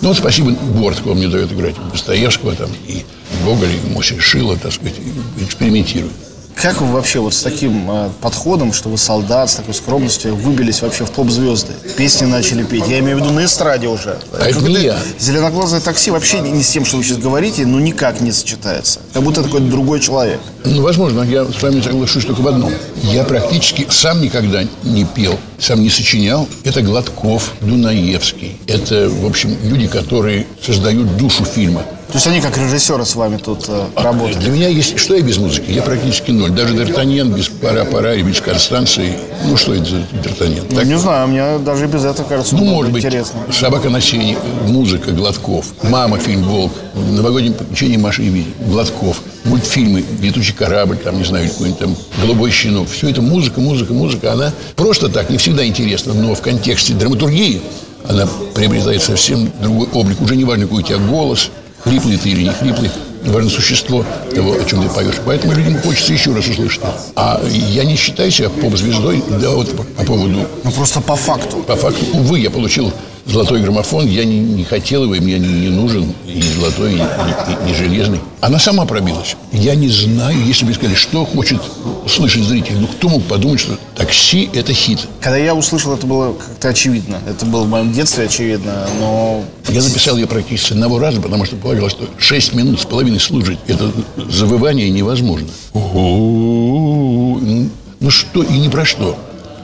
[0.00, 3.04] Ну, вот спасибо Борткову мне дает играть Достоевского там, и
[3.44, 4.94] Гоголя, и Моси Шила, так сказать,
[5.40, 6.12] экспериментирует.
[6.60, 10.82] Как вы вообще вот с таким э, подходом, что вы солдат, с такой скромностью, выбились
[10.82, 11.72] вообще в поп-звезды?
[11.96, 12.88] Песни начали петь.
[12.88, 14.18] Я имею в виду на эстраде уже.
[14.32, 14.98] А это не я.
[15.20, 18.98] Зеленоглазое такси вообще не, не с тем, что вы сейчас говорите, ну никак не сочетается.
[19.12, 20.40] Как будто такой другой человек.
[20.64, 22.72] Ну, возможно, я с вами соглашусь только в одном.
[23.04, 26.48] Я практически сам никогда не пел, сам не сочинял.
[26.64, 28.56] Это Гладков, Дунаевский.
[28.66, 31.84] Это, в общем, люди, которые создают душу фильма.
[32.08, 34.38] То есть они как режиссеры с вами тут э, работают?
[34.38, 34.98] Для меня есть...
[34.98, 35.70] Что я без музыки?
[35.70, 36.50] Я практически ноль.
[36.50, 39.18] Даже Д'Артаньян без пора-пора и без Констанции.
[39.44, 40.64] Ну, что это за Д'Артаньян?
[40.70, 40.86] Ну, так...
[40.86, 43.40] не знаю, мне даже без этого кажется Ну, может быть, интересно.
[43.52, 45.66] «Собака на сене», музыка, Гладков.
[45.82, 49.20] «Мама», фильм «Волк», «Новогоднее приключение Маши и Вити», Гладков.
[49.44, 52.88] Мультфильмы, «Летучий корабль», там, не знаю, какой-нибудь там «Голубой щенок».
[52.88, 54.32] Все это музыка, музыка, музыка.
[54.32, 57.60] Она просто так, не всегда интересна, но в контексте драматургии
[58.08, 60.22] она приобретает совсем другой облик.
[60.22, 61.50] Уже не важно, какой у тебя голос–
[61.88, 62.90] хриплый ты или не хриплый,
[63.24, 65.14] важно существо того, о чем ты поешь.
[65.24, 66.82] Поэтому людям хочется еще раз услышать.
[67.16, 70.46] А я не считаю себя поп-звездой, да, вот по поводу...
[70.64, 71.58] Ну, просто по факту.
[71.58, 72.04] По факту.
[72.12, 72.92] Увы, я получил
[73.28, 76.96] золотой граммофон, я не, не хотел его, и мне не, не нужен и золотой, и,
[76.96, 78.20] и, и, и железный.
[78.40, 79.36] Она сама пробилась.
[79.52, 81.60] Я не знаю, если бы сказали, что хочет
[82.08, 82.76] слышать зритель.
[82.78, 85.06] Ну, кто мог подумать, что «Такси»— это хит?
[85.20, 87.20] Когда я услышал, это было как-то очевидно.
[87.28, 89.44] Это было в моем детстве очевидно, но...
[89.68, 93.58] Я записал ее практически одного раза, потому что полагал, что 6 минут с половиной служить
[93.66, 93.92] это
[94.28, 95.48] завывание невозможно.
[95.74, 99.18] Ну, ну что и не про что.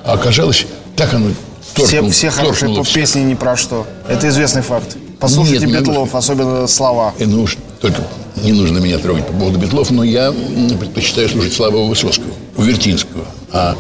[0.04, 1.30] А оказалось, так оно
[1.74, 3.86] торкнул, все, все хорошие поп-песни ни про что.
[4.08, 4.96] Это известный факт.
[5.20, 7.14] Послушайте Нет, Бетлов, особенно слова.
[7.18, 8.02] И, ну уж только
[8.42, 10.32] не нужно меня трогать по поводу Бетлов, но я
[10.78, 13.24] предпочитаю слушать Славу Высоцкого, Увертинского.
[13.52, 13.76] А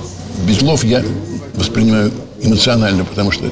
[0.46, 1.04] Бетлов я
[1.54, 3.50] воспринимаю эмоционально, потому что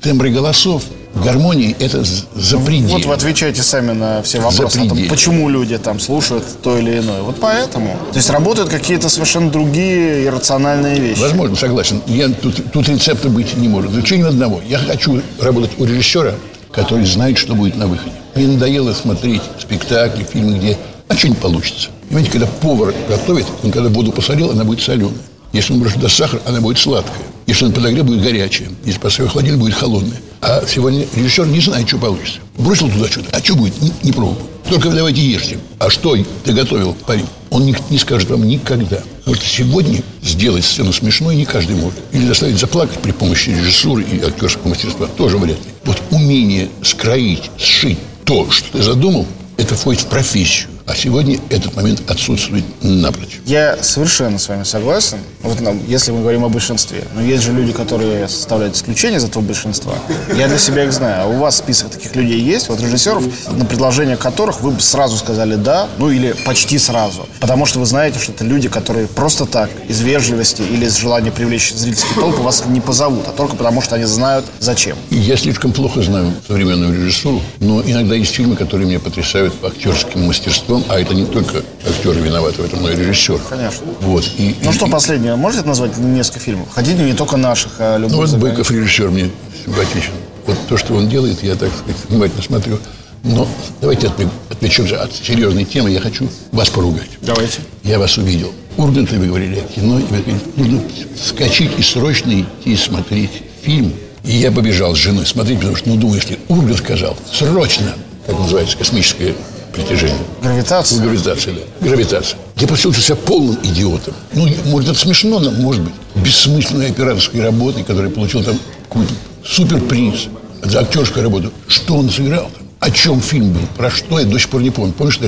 [0.00, 0.84] тембры голосов
[1.22, 2.92] гармонии это за пределы.
[2.92, 4.88] Вот вы отвечаете сами на все вопросы.
[4.88, 7.22] Том, почему люди там слушают то или иное.
[7.22, 7.96] Вот поэтому.
[8.12, 11.20] То есть работают какие-то совершенно другие иррациональные вещи.
[11.20, 12.02] Возможно, согласен.
[12.06, 13.90] Я, тут, тут рецепта быть не может.
[13.90, 14.60] Исключение одного.
[14.66, 16.34] Я хочу работать у режиссера,
[16.72, 18.12] который знает, что будет на выходе.
[18.34, 20.76] Мне надоело смотреть спектакли, фильмы, где
[21.08, 21.90] А что не получится?
[22.08, 25.12] Понимаете, когда повар готовит, он когда воду посолил, она будет соленая.
[25.52, 27.22] Если он бросит туда сахар, она будет сладкая.
[27.48, 28.68] Если он подогрел, будет горячая.
[28.84, 30.20] Если поставил в холодильник, будет холодная.
[30.42, 32.40] А сегодня режиссер не знает, что получится.
[32.58, 34.46] Бросил туда что-то, а что будет, не, не пробовал.
[34.68, 35.58] Только давайте ешьте.
[35.78, 37.24] А что ты готовил, парень?
[37.48, 38.98] Он не, не скажет вам никогда.
[39.22, 41.98] Что сегодня сделать сцену смешной не каждый может.
[42.12, 45.70] Или заставить заплакать при помощи режиссуры и актерского мастерства тоже вряд ли.
[45.84, 49.24] Вот умение скроить, сшить то, что ты задумал,
[49.56, 50.68] это входит в профессию.
[50.88, 53.40] А сегодня этот момент отсутствует напрочь.
[53.44, 55.18] Я совершенно с вами согласен.
[55.42, 57.04] Вот нам, если мы говорим о большинстве.
[57.14, 59.92] Но есть же люди, которые составляют исключение из этого большинства.
[60.34, 61.24] Я для себя их знаю.
[61.24, 62.70] А у вас список таких людей есть?
[62.70, 63.22] Вот режиссеров,
[63.52, 67.28] на предложение которых вы бы сразу сказали «да», ну или почти сразу.
[67.38, 71.30] Потому что вы знаете, что это люди, которые просто так, из вежливости или из желания
[71.30, 74.96] привлечь зрительский толпы вас не позовут, а только потому, что они знают зачем.
[75.10, 80.77] Я слишком плохо знаю современную режиссуру, но иногда есть фильмы, которые меня потрясают актерским мастерством,
[80.88, 83.38] а это не только актеры виноваты в этом, но и режиссер.
[83.48, 83.86] Конечно.
[84.00, 84.24] Вот.
[84.38, 86.68] И, Ну и- что, и- последнее, можете назвать несколько фильмов?
[86.74, 88.12] Хотите не только наших, а любых.
[88.12, 88.66] Ну, вот заграничных?
[88.66, 89.30] Быков режиссер мне
[89.64, 90.12] симпатичен.
[90.46, 92.78] Вот то, что он делает, я, так сказать, внимательно смотрю.
[93.24, 93.46] Но
[93.80, 94.08] давайте
[94.50, 95.90] отвлечемся от серьезной темы.
[95.90, 97.10] Я хочу вас поругать.
[97.20, 97.58] Давайте.
[97.82, 98.52] Я вас увидел.
[98.76, 100.80] Ургант, вы говорили о кино, и вы говорите, нужно
[101.20, 103.92] вскочить и срочно идти смотреть фильм.
[104.24, 107.94] И я побежал с женой смотреть, потому что, ну, думаю, если Ургант сказал, срочно,
[108.26, 109.34] как называется, космическое
[109.72, 110.18] притяжение.
[110.42, 111.00] Гравитация.
[111.00, 111.86] Гравитация, да.
[111.86, 112.38] Гравитация.
[112.56, 114.14] Я почувствовал себя полным идиотом.
[114.32, 119.12] Ну, может, это смешно, но, может быть, бессмысленной операторской работой, которая получил там какой-то
[119.44, 120.28] суперприз
[120.62, 121.52] за актерскую работу.
[121.66, 122.67] Что он сыграл там?
[122.80, 123.66] О чем фильм был?
[123.76, 124.20] Про что?
[124.20, 124.92] Я до сих пор не помню.
[124.92, 125.18] Помнишь,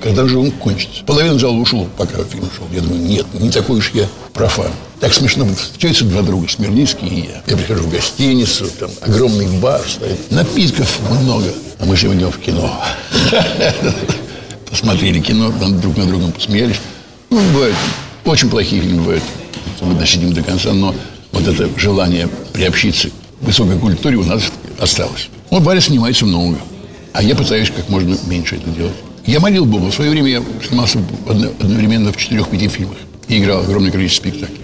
[0.00, 1.02] когда же он кончится?
[1.04, 2.66] Половина зала ушел, пока фильм шел.
[2.72, 4.70] Я думаю, нет, не такой уж я профан.
[5.00, 5.46] Так смешно.
[5.54, 7.42] Встречаются два друга, Смирницкий и я.
[7.46, 11.52] Я прихожу в гостиницу, там огромный бар стоит, напитков много.
[11.80, 12.80] А мы же идем в кино.
[14.70, 16.76] Посмотрели кино, друг на другом посмеялись.
[17.30, 17.74] Ну, бывает,
[18.24, 19.24] очень плохие фильмы бывают.
[19.80, 20.94] Мы досидим до конца, но
[21.32, 24.42] вот это желание приобщиться к высокой культуре у нас
[24.78, 25.28] осталось.
[25.50, 26.58] Вот Варя снимается много,
[27.12, 28.94] а я пытаюсь как можно меньше это делать.
[29.26, 29.90] Я молил Бога.
[29.90, 32.96] В свое время я снимался одно- одновременно в четырех-пяти фильмах
[33.28, 34.60] и играл огромное количество спектаклей.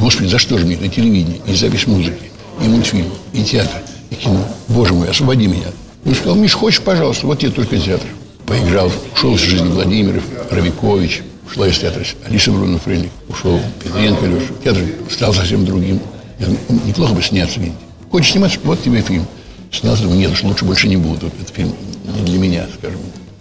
[0.00, 2.30] Господи, за что же мне и телевидение, и запись музыки,
[2.62, 3.80] и мультфильм, и театр,
[4.10, 4.44] и кино?
[4.68, 5.68] Боже мой, освободи меня.
[6.04, 8.08] Он сказал, Миш, хочешь, пожалуйста, вот тебе только театр.
[8.46, 14.52] Поиграл, ушел из жизни Владимиров, Равикович, ушла из театра Алиса Бруно Фрейник, ушел Петренко Леша.
[14.62, 16.00] Театр стал совсем другим.
[16.38, 17.80] Я говорю, «Ну, неплохо бы сняться где-нибудь.
[18.10, 18.58] Хочешь сниматься?
[18.62, 19.26] Вот тебе фильм.
[19.72, 21.26] Снялся, думаю, нет, уж лучше больше не буду.
[21.26, 21.74] Этот фильм
[22.16, 23.00] не для меня, скажем.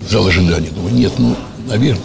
[0.10, 0.70] Зал ожидания.
[0.70, 1.36] Думаю, нет, ну,
[1.68, 2.02] наверное,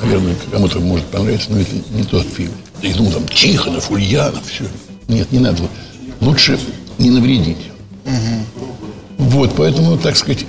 [0.00, 2.52] наверное, кому-то может понравиться, но это не тот фильм.
[2.82, 4.64] И думал, там, Тихонов, Ульянов, все.
[5.08, 5.62] Нет, не надо.
[6.20, 6.58] Лучше
[6.98, 7.58] не навредить.
[9.18, 10.44] Вот, поэтому, так сказать,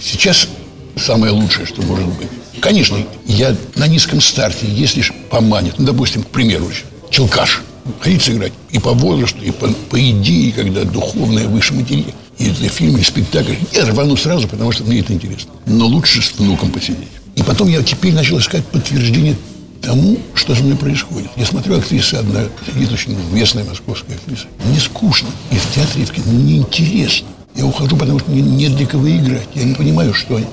[0.00, 0.48] сейчас
[0.96, 2.28] самое лучшее, что может быть.
[2.60, 6.68] Конечно, я на низком старте, если ж поманит, ну, допустим, к примеру,
[7.10, 7.62] Челкаш,
[8.00, 12.68] хотите сыграть и по возрасту, и по, по идее, когда духовная выше материи, и это
[12.68, 15.52] фильм или спектакль, я рвану сразу, потому что мне это интересно.
[15.66, 17.08] Но лучше с внуком посидеть.
[17.34, 19.36] И потом я теперь начал искать подтверждение
[19.80, 21.30] тому, что со мной происходит.
[21.36, 24.46] Я смотрю, актриса одна сидит очень известная московская актриса.
[24.64, 25.28] Мне скучно.
[25.50, 27.28] И в театре, и в кино мне интересно.
[27.54, 29.48] Я ухожу, потому что мне нет для кого играть.
[29.54, 30.46] Я не понимаю, что они.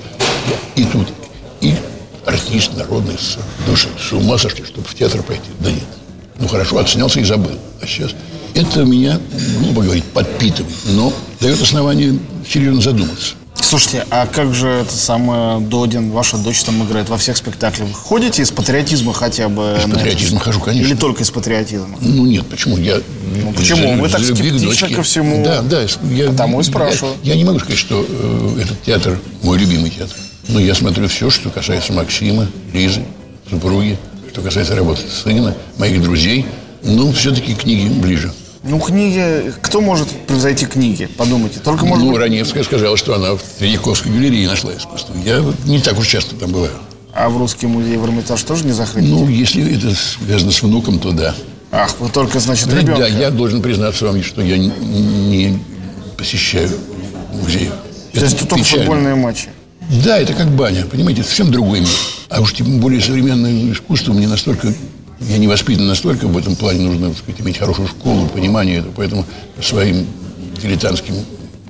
[0.76, 1.08] И тут,
[1.60, 1.74] и
[2.24, 3.16] артист народный.
[3.18, 3.38] С,
[3.76, 5.42] что, с ума сошли, чтобы в театр пойти?
[5.60, 5.84] Да нет.
[6.38, 7.58] Ну хорошо, отснялся и забыл.
[7.82, 8.12] А сейчас
[8.54, 9.20] это меня,
[9.60, 13.34] грубо говорить, подпитывает, но дает основание серьезно задуматься.
[13.60, 17.88] Слушайте, а как же это самое Додин, ваша дочь там играет во всех спектаклях?
[17.88, 19.76] Вы ходите из патриотизма хотя бы?
[19.78, 20.86] Из патриотизма хожу, конечно.
[20.86, 21.96] Или только из патриотизма?
[22.00, 22.76] Ну нет, почему?
[22.76, 23.00] Я,
[23.42, 24.00] Ну, почему?
[24.00, 25.44] Вы так скептично ко всему.
[25.44, 25.82] Да, да.
[26.10, 27.14] Я, Потому и я- спрашиваю.
[27.22, 30.14] Я, не могу сказать, что э, этот театр мой любимый театр.
[30.48, 33.02] Но я смотрю все, что касается Максима, Лизы,
[33.48, 33.98] супруги,
[34.30, 36.44] что касается работы сына, моих друзей.
[36.82, 38.30] Ну, все-таки книги ближе.
[38.66, 39.52] Ну, книги...
[39.60, 41.06] Кто может превзойти книги?
[41.06, 41.60] Подумайте.
[41.60, 42.20] Только, может ну, быть...
[42.20, 45.14] Раневская сказала, что она в Третьяковской галерее нашла искусство.
[45.22, 46.72] Я не так уж часто там бываю.
[47.12, 49.12] А в Русский музей, в Эрмитаж тоже не заходите?
[49.12, 51.34] Ну, если это связано с внуком, то да.
[51.70, 53.00] Ах, вы только, значит, Да, ребенка.
[53.02, 55.58] да, я должен признаться вам, что я не, не
[56.16, 56.70] посещаю
[57.32, 57.70] музеи.
[58.12, 59.48] То есть тут только футбольные матчи.
[60.04, 61.88] Да, это как баня, понимаете, это совсем другой мир.
[62.30, 64.72] А уж тем более современное искусство мне настолько...
[65.20, 68.92] Я не воспитан настолько, в этом плане нужно, так сказать, иметь хорошую школу, понимание этого.
[68.96, 69.24] Поэтому
[69.62, 70.06] своим
[70.60, 71.14] дилетантским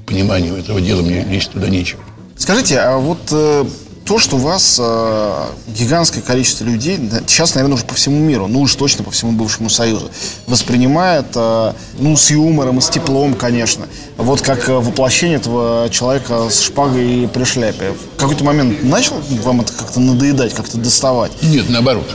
[0.06, 2.00] пониманием этого дела мне лезть туда нечего.
[2.36, 3.64] Скажите, а вот э,
[4.04, 8.46] то, что у вас э, гигантское количество людей, да, сейчас, наверное, уже по всему миру,
[8.48, 10.10] ну уж точно по всему бывшему Союзу,
[10.46, 13.86] воспринимает, э, ну, с юмором и с теплом, конечно,
[14.18, 17.92] вот как э, воплощение этого человека с шпагой и при шляпе.
[18.16, 21.32] В какой-то момент начал вам это как-то надоедать, как-то доставать?
[21.42, 22.06] Нет, наоборот.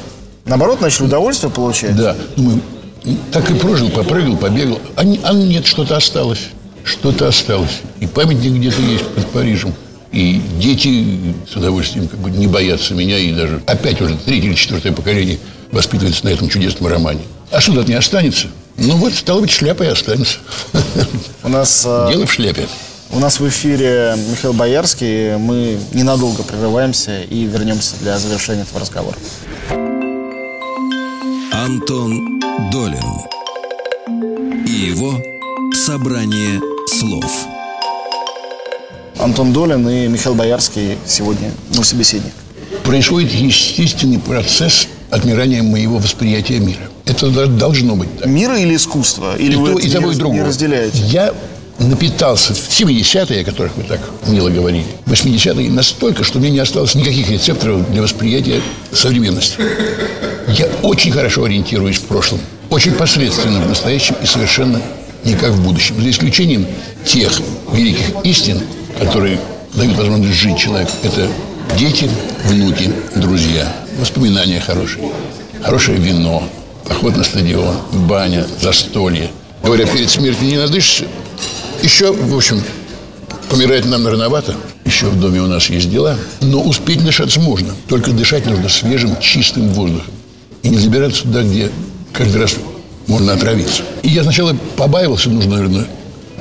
[0.49, 1.95] Наоборот, начали удовольствие получать?
[1.95, 2.15] Да.
[2.35, 2.59] Мы
[3.31, 4.79] так и прожил, попрыгал, побегал.
[4.95, 6.47] А, а нет, что-то осталось.
[6.83, 7.81] Что-то осталось.
[7.99, 9.75] И памятник где-то есть под Парижем.
[10.11, 13.19] И дети с удовольствием как бы не боятся меня.
[13.19, 15.37] И даже опять уже третье или четвертое поколение
[15.71, 17.21] воспитывается на этом чудесном романе.
[17.51, 18.47] А что тут не останется?
[18.77, 20.39] Ну вот, стало быть, шляпа и останется.
[21.43, 22.67] У нас э, Дело в шляпе.
[23.11, 25.37] У нас в эфире Михаил Боярский.
[25.37, 29.15] Мы ненадолго прерываемся и вернемся для завершения этого разговора.
[31.73, 32.39] Антон
[32.71, 32.97] Долин
[34.65, 35.13] и его
[35.71, 37.45] собрание слов.
[39.19, 42.31] Антон Долин и Михаил Боярский сегодня мой собеседник.
[42.83, 46.89] Происходит естественный процесс отмирания моего восприятия мира.
[47.05, 48.25] Это до- должно быть так.
[48.25, 49.35] Мир или искусство?
[49.37, 50.39] Или и вы то, это и того, не, и другого.
[50.39, 50.97] не разделяете?
[51.03, 51.35] Я
[51.79, 56.95] напитался в 70-е, о которых вы так мило говорили, 80-е настолько, что меня не осталось
[56.95, 58.61] никаких рецепторов для восприятия
[58.91, 59.57] современности.
[60.47, 62.39] Я очень хорошо ориентируюсь в прошлом,
[62.69, 64.81] очень посредственно в настоящем и совершенно
[65.23, 66.01] никак в будущем.
[66.01, 66.65] За исключением
[67.05, 67.31] тех
[67.71, 68.61] великих истин,
[68.99, 69.39] которые
[69.73, 70.91] дают возможность жить человеку.
[71.03, 71.27] Это
[71.77, 72.09] дети,
[72.45, 75.11] внуки, друзья, воспоминания хорошие,
[75.61, 76.43] хорошее вино,
[76.87, 77.75] поход на стадион,
[78.07, 79.29] баня, застолье.
[79.63, 81.05] Говорят, перед смертью не надышишься.
[81.83, 82.61] Еще, в общем,
[83.49, 84.55] помирать нам рановато.
[84.85, 86.17] Еще в доме у нас есть дела.
[86.41, 87.73] Но успеть дышаться можно.
[87.87, 90.13] Только дышать нужно свежим, чистым воздухом.
[90.63, 91.71] И не забираться туда, где
[92.13, 92.55] каждый раз
[93.07, 93.83] можно отравиться.
[94.03, 95.87] И я сначала побаивался, нужно, наверное,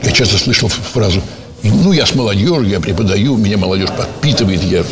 [0.03, 1.23] я часто слышал фразу
[1.63, 4.85] ну, я с молодежью, я преподаю, меня молодежь подпитывает, я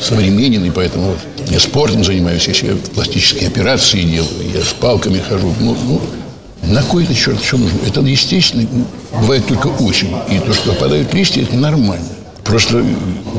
[0.00, 1.18] современен, и поэтому вот
[1.50, 5.54] я спортом занимаюсь, я себе пластические операции делаю, я с палками хожу.
[5.60, 6.00] Ну, ну,
[6.68, 7.78] на кой это черт что нужно?
[7.86, 8.66] Это естественно,
[9.12, 10.14] бывает только очень.
[10.30, 12.06] И то, что попадают листья, это нормально.
[12.44, 12.84] Просто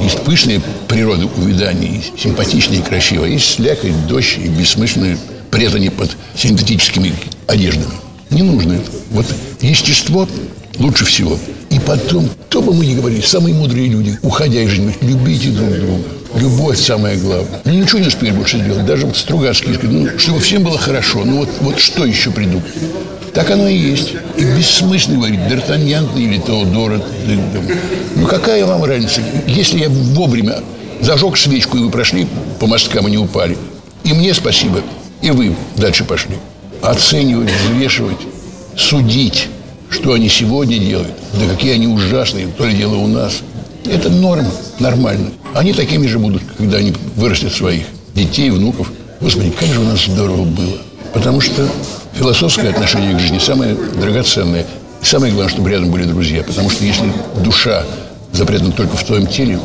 [0.01, 3.29] есть пышная природа увяданий, симпатичная и красивая.
[3.29, 5.17] Есть слякоть, дождь и бессмысленное
[5.51, 7.13] прятание под синтетическими
[7.47, 7.91] одеждами.
[8.31, 8.91] Не нужно это.
[9.11, 9.25] Вот
[9.61, 10.27] естество
[10.79, 11.37] лучше всего.
[11.69, 15.69] И потом, кто бы мы ни говорили, самые мудрые люди, уходя из жизни, любите друг
[15.69, 16.03] друга.
[16.35, 17.61] Любовь самое главное.
[17.63, 18.85] Ну, ничего не успеешь больше сделать.
[18.85, 21.23] Даже вот Стругацкий ну, чтобы всем было хорошо.
[21.23, 22.65] Ну, вот, вот что еще придумать?
[23.35, 24.13] Так оно и есть.
[24.37, 27.01] И бессмысленно говорить, Д'Артаньян или Теодора.
[28.15, 29.21] Ну, какая вам разница?
[29.45, 30.59] Если я вовремя
[31.01, 32.27] зажег свечку, и вы прошли
[32.59, 33.57] по мосткам и не упали,
[34.05, 34.81] и мне спасибо,
[35.21, 36.37] и вы дальше пошли.
[36.81, 38.19] Оценивать, взвешивать,
[38.77, 39.49] судить,
[39.89, 43.39] что они сегодня делают, да какие они ужасные, то ли дело у нас.
[43.85, 45.31] Это норма, нормально.
[45.53, 48.91] Они такими же будут, когда они вырастят своих детей, внуков.
[49.19, 50.77] Господи, как же у нас здорово было.
[51.13, 51.67] Потому что
[52.15, 54.65] философское отношение к жизни самое драгоценное.
[55.01, 56.43] И самое главное, чтобы рядом были друзья.
[56.43, 57.11] Потому что если
[57.43, 57.83] душа
[58.31, 59.59] запрятана только в твоем теле,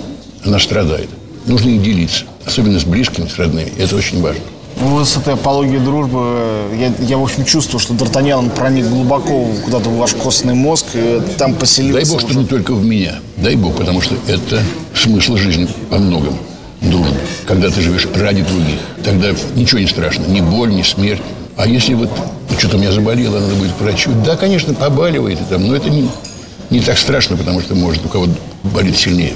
[0.44, 1.08] она страдает.
[1.46, 2.24] Нужно их делиться.
[2.44, 3.72] Особенно с близкими, с родными.
[3.78, 4.42] Это очень важно.
[4.80, 6.38] Ну, с этой апологией дружбы
[6.78, 10.86] я, я, в общем, чувствую, что Д'Артаньян он проник глубоко куда-то в ваш костный мозг
[10.94, 12.00] и там поселился.
[12.00, 12.38] Дай Бог, что уже.
[12.38, 13.16] не только в меня.
[13.36, 14.62] Дай Бог, потому что это
[14.94, 16.38] смысл жизни во многом.
[16.80, 17.14] Дружба.
[17.46, 20.24] Когда ты живешь ради других, тогда ничего не страшно.
[20.28, 21.20] Ни боль, ни смерть.
[21.61, 22.09] А если вот
[22.57, 24.11] что-то у меня заболело, надо будет к врачу.
[24.25, 26.09] Да, конечно, побаливает, там, но это не,
[26.70, 29.35] не так страшно, потому что, может, у кого-то болит сильнее.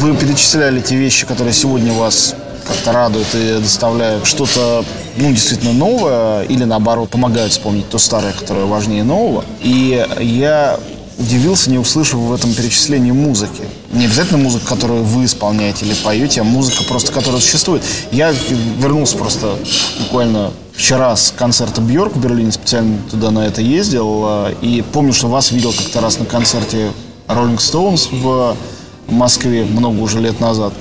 [0.00, 2.34] Вы перечисляли те вещи, которые сегодня вас
[2.66, 4.84] как-то радуют и доставляют что-то,
[5.16, 9.44] ну, действительно новое, или наоборот, помогают вспомнить то старое, которое важнее нового.
[9.62, 10.76] И я
[11.20, 13.62] удивился, не услышав в этом перечислении музыки.
[13.92, 17.82] Не обязательно музыка, которую вы исполняете или поете, а музыка просто, которая существует.
[18.10, 18.34] Я
[18.78, 19.56] вернулся просто
[20.00, 25.12] буквально вчера с концерта Бьорк в Берлине, специально туда на это ездил, э, и помню,
[25.12, 26.90] что вас видел как-то раз на концерте
[27.28, 28.56] Rolling Stones в
[29.08, 30.72] Москве много уже лет назад.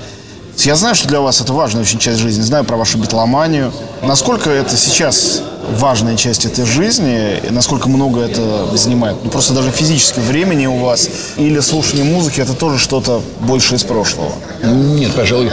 [0.56, 3.72] Я знаю, что для вас это важная очень часть жизни, знаю про вашу битломанию.
[4.02, 9.18] Насколько это сейчас важная часть этой жизни, насколько много это занимает?
[9.24, 13.84] Ну, просто даже физически времени у вас или слушание музыки, это тоже что-то больше из
[13.84, 14.32] прошлого.
[14.64, 15.52] Нет, пожалуй,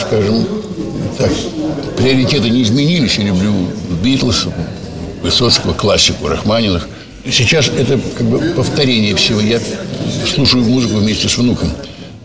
[0.00, 0.46] скажем
[1.16, 1.30] так,
[1.96, 3.18] приоритеты не изменились.
[3.18, 3.52] Я люблю
[4.02, 4.46] Битлз,
[5.22, 6.88] Высоцкого, классику, Рахманиных.
[7.24, 9.40] Сейчас это как бы повторение всего.
[9.40, 9.60] Я
[10.26, 11.70] слушаю музыку вместе с внуком.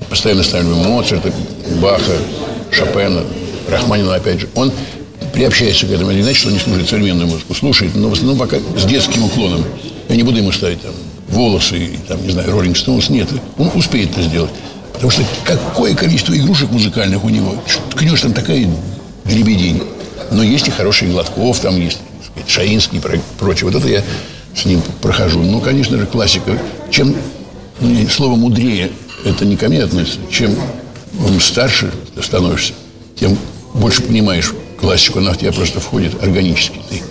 [0.10, 1.34] Постоянно ставлю Моцарта,
[1.82, 2.14] Баха,
[2.72, 3.24] Шопена,
[3.68, 4.50] Рахманина опять же.
[4.56, 4.72] Он
[5.34, 6.12] приобщается к этому.
[6.12, 7.54] Это не значит, что не слушает современную музыку.
[7.54, 9.66] Слушает, но в основном пока с детским уклоном.
[10.08, 10.94] Я не буду ему ставить там
[11.30, 13.10] волосы, там, не знаю, Роллинг Стоунс.
[13.10, 14.52] Нет, он успеет это сделать.
[14.94, 17.56] Потому что какое количество игрушек музыкальных у него.
[17.92, 18.70] Ткнешь там такая
[19.26, 19.82] дребедень.
[20.32, 23.70] Но есть и хороший Гладков, там есть сказать, Шаинский и прочее.
[23.70, 24.04] Вот это я
[24.56, 25.42] с ним прохожу.
[25.42, 26.58] Ну, конечно же, классика.
[26.92, 27.16] Чем
[27.80, 28.92] ну, слово мудрее,
[29.26, 30.20] это не ко мне относится.
[30.32, 30.56] Чем
[31.40, 32.74] старше становишься,
[33.20, 33.38] тем
[33.74, 34.54] больше понимаешь
[34.84, 35.20] классику.
[35.20, 36.80] Она в тебя просто входит органически.
[36.90, 37.02] Ты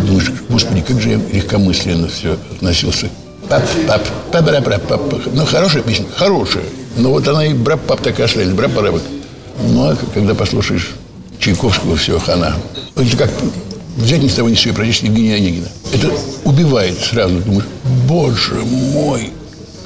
[0.00, 3.08] думаешь, господи, как же я легкомысленно все относился.
[3.48, 4.02] Пап, пап,
[4.32, 5.20] пап, пап, пап, пап.
[5.32, 6.64] Ну, хорошая песня, хорошая.
[6.96, 9.00] Но вот она и брап, пап такая шляет, брап, брап.
[9.60, 10.90] Ну, а когда послушаешь
[11.38, 12.56] Чайковского, все, хана.
[12.96, 13.30] Это как
[13.96, 15.68] взять ни с того ни с сего прочесть Евгения Онегина.
[15.92, 16.10] Это
[16.44, 17.38] убивает сразу.
[17.38, 17.66] Думаешь,
[18.08, 19.30] боже мой,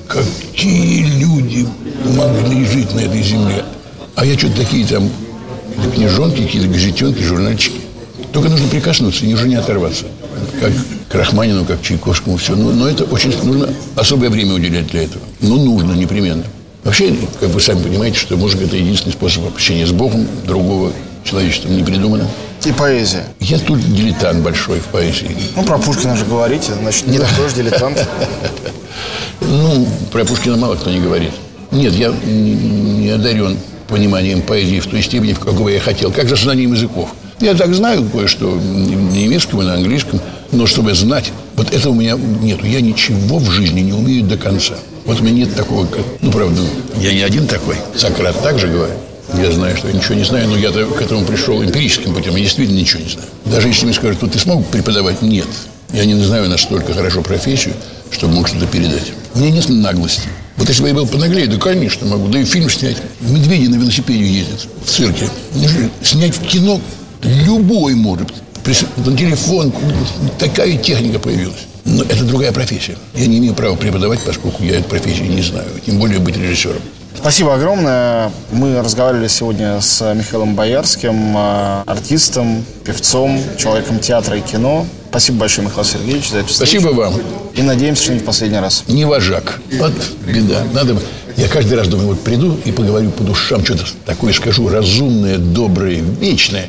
[0.06, 1.68] какие люди
[2.16, 3.64] могли жить на этой земле.
[4.14, 5.10] А я что-то такие там
[5.86, 7.80] книжонки, какие-то газетенки, журнальчики.
[8.32, 10.04] Только нужно прикоснуться, и уже не оторваться.
[10.60, 10.72] Как
[11.08, 12.54] к Рахманину, как к Чайковскому, все.
[12.54, 15.22] Но, но это очень нужно особое время уделять для этого.
[15.40, 16.44] Но нужно непременно.
[16.84, 20.26] Вообще, как вы сами понимаете, что музыка– это единственный способ общения с Богом.
[20.46, 20.92] Другого
[21.24, 22.28] человечеством не придумано.
[22.64, 23.24] И поэзия.
[23.40, 25.30] Я тут дилетант большой в поэзии.
[25.56, 28.06] Ну, про Пушкина же говорите, значит, не такой же дилетант.
[29.40, 31.30] Ну, про Пушкина мало кто не говорит.
[31.70, 33.56] Нет, я не одарен
[33.88, 37.10] пониманием поэзии в той степени, в какой я хотел, как же знанием языков.
[37.40, 40.20] Я так знаю кое-что на немецком и на английском,
[40.52, 42.66] но чтобы знать, вот этого у меня нету.
[42.66, 44.74] Я ничего в жизни не умею до конца.
[45.04, 46.60] Вот у меня нет такого, как, ну, правда,
[47.00, 47.76] я не один такой.
[47.96, 48.96] Сократ также говорит.
[49.34, 52.34] Я знаю, что я ничего не знаю, но я к этому пришел эмпирическим путем.
[52.34, 53.28] Я действительно ничего не знаю.
[53.44, 55.20] Даже если мне скажут, вот ты смог преподавать?
[55.22, 55.46] Нет.
[55.92, 57.74] Я не знаю настолько хорошо профессию,
[58.10, 59.12] чтобы мог что-то передать.
[59.34, 60.28] У меня нет наглости.
[60.68, 62.28] Вот если бы я был понаглее, да, конечно, могу.
[62.28, 62.98] Да и фильм снять.
[63.22, 65.26] Медведи на велосипеде ездят в цирке.
[66.02, 66.78] Снять в кино
[67.22, 68.28] любой может.
[68.98, 69.72] На телефон
[70.38, 71.64] такая техника появилась.
[71.86, 72.98] Но это другая профессия.
[73.14, 75.68] Я не имею права преподавать, поскольку я эту профессию не знаю.
[75.86, 76.82] Тем более быть режиссером.
[77.20, 78.30] Спасибо огромное.
[78.52, 84.86] Мы разговаривали сегодня с Михаилом Боярским, э, артистом, певцом, человеком театра и кино.
[85.10, 86.80] Спасибо большое, Михаил Сергеевич, за эту встречу.
[86.80, 87.14] Спасибо вам.
[87.54, 88.84] И надеемся, что не в последний раз.
[88.86, 89.60] Не вожак.
[89.78, 89.92] Вот
[90.26, 90.62] беда.
[90.72, 90.96] Надо...
[91.36, 96.00] Я каждый раз думаю, вот приду и поговорю по душам, что-то такое скажу, разумное, доброе,
[96.00, 96.68] вечное.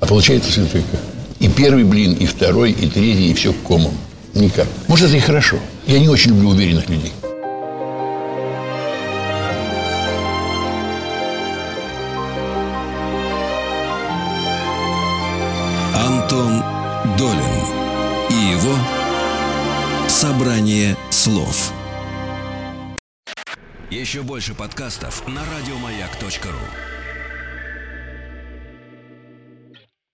[0.00, 0.96] А получается все только
[1.42, 3.92] и первый блин, и второй, и третий, и все комом.
[4.32, 4.66] Никак.
[4.86, 5.58] Может, это и хорошо.
[5.86, 7.12] Я не очень люблю уверенных людей.
[16.22, 16.62] Антон
[17.18, 17.42] Долин
[18.30, 18.76] и его
[20.08, 21.72] «Собрание слов».
[23.90, 26.91] Еще больше подкастов на радиомаяк.ру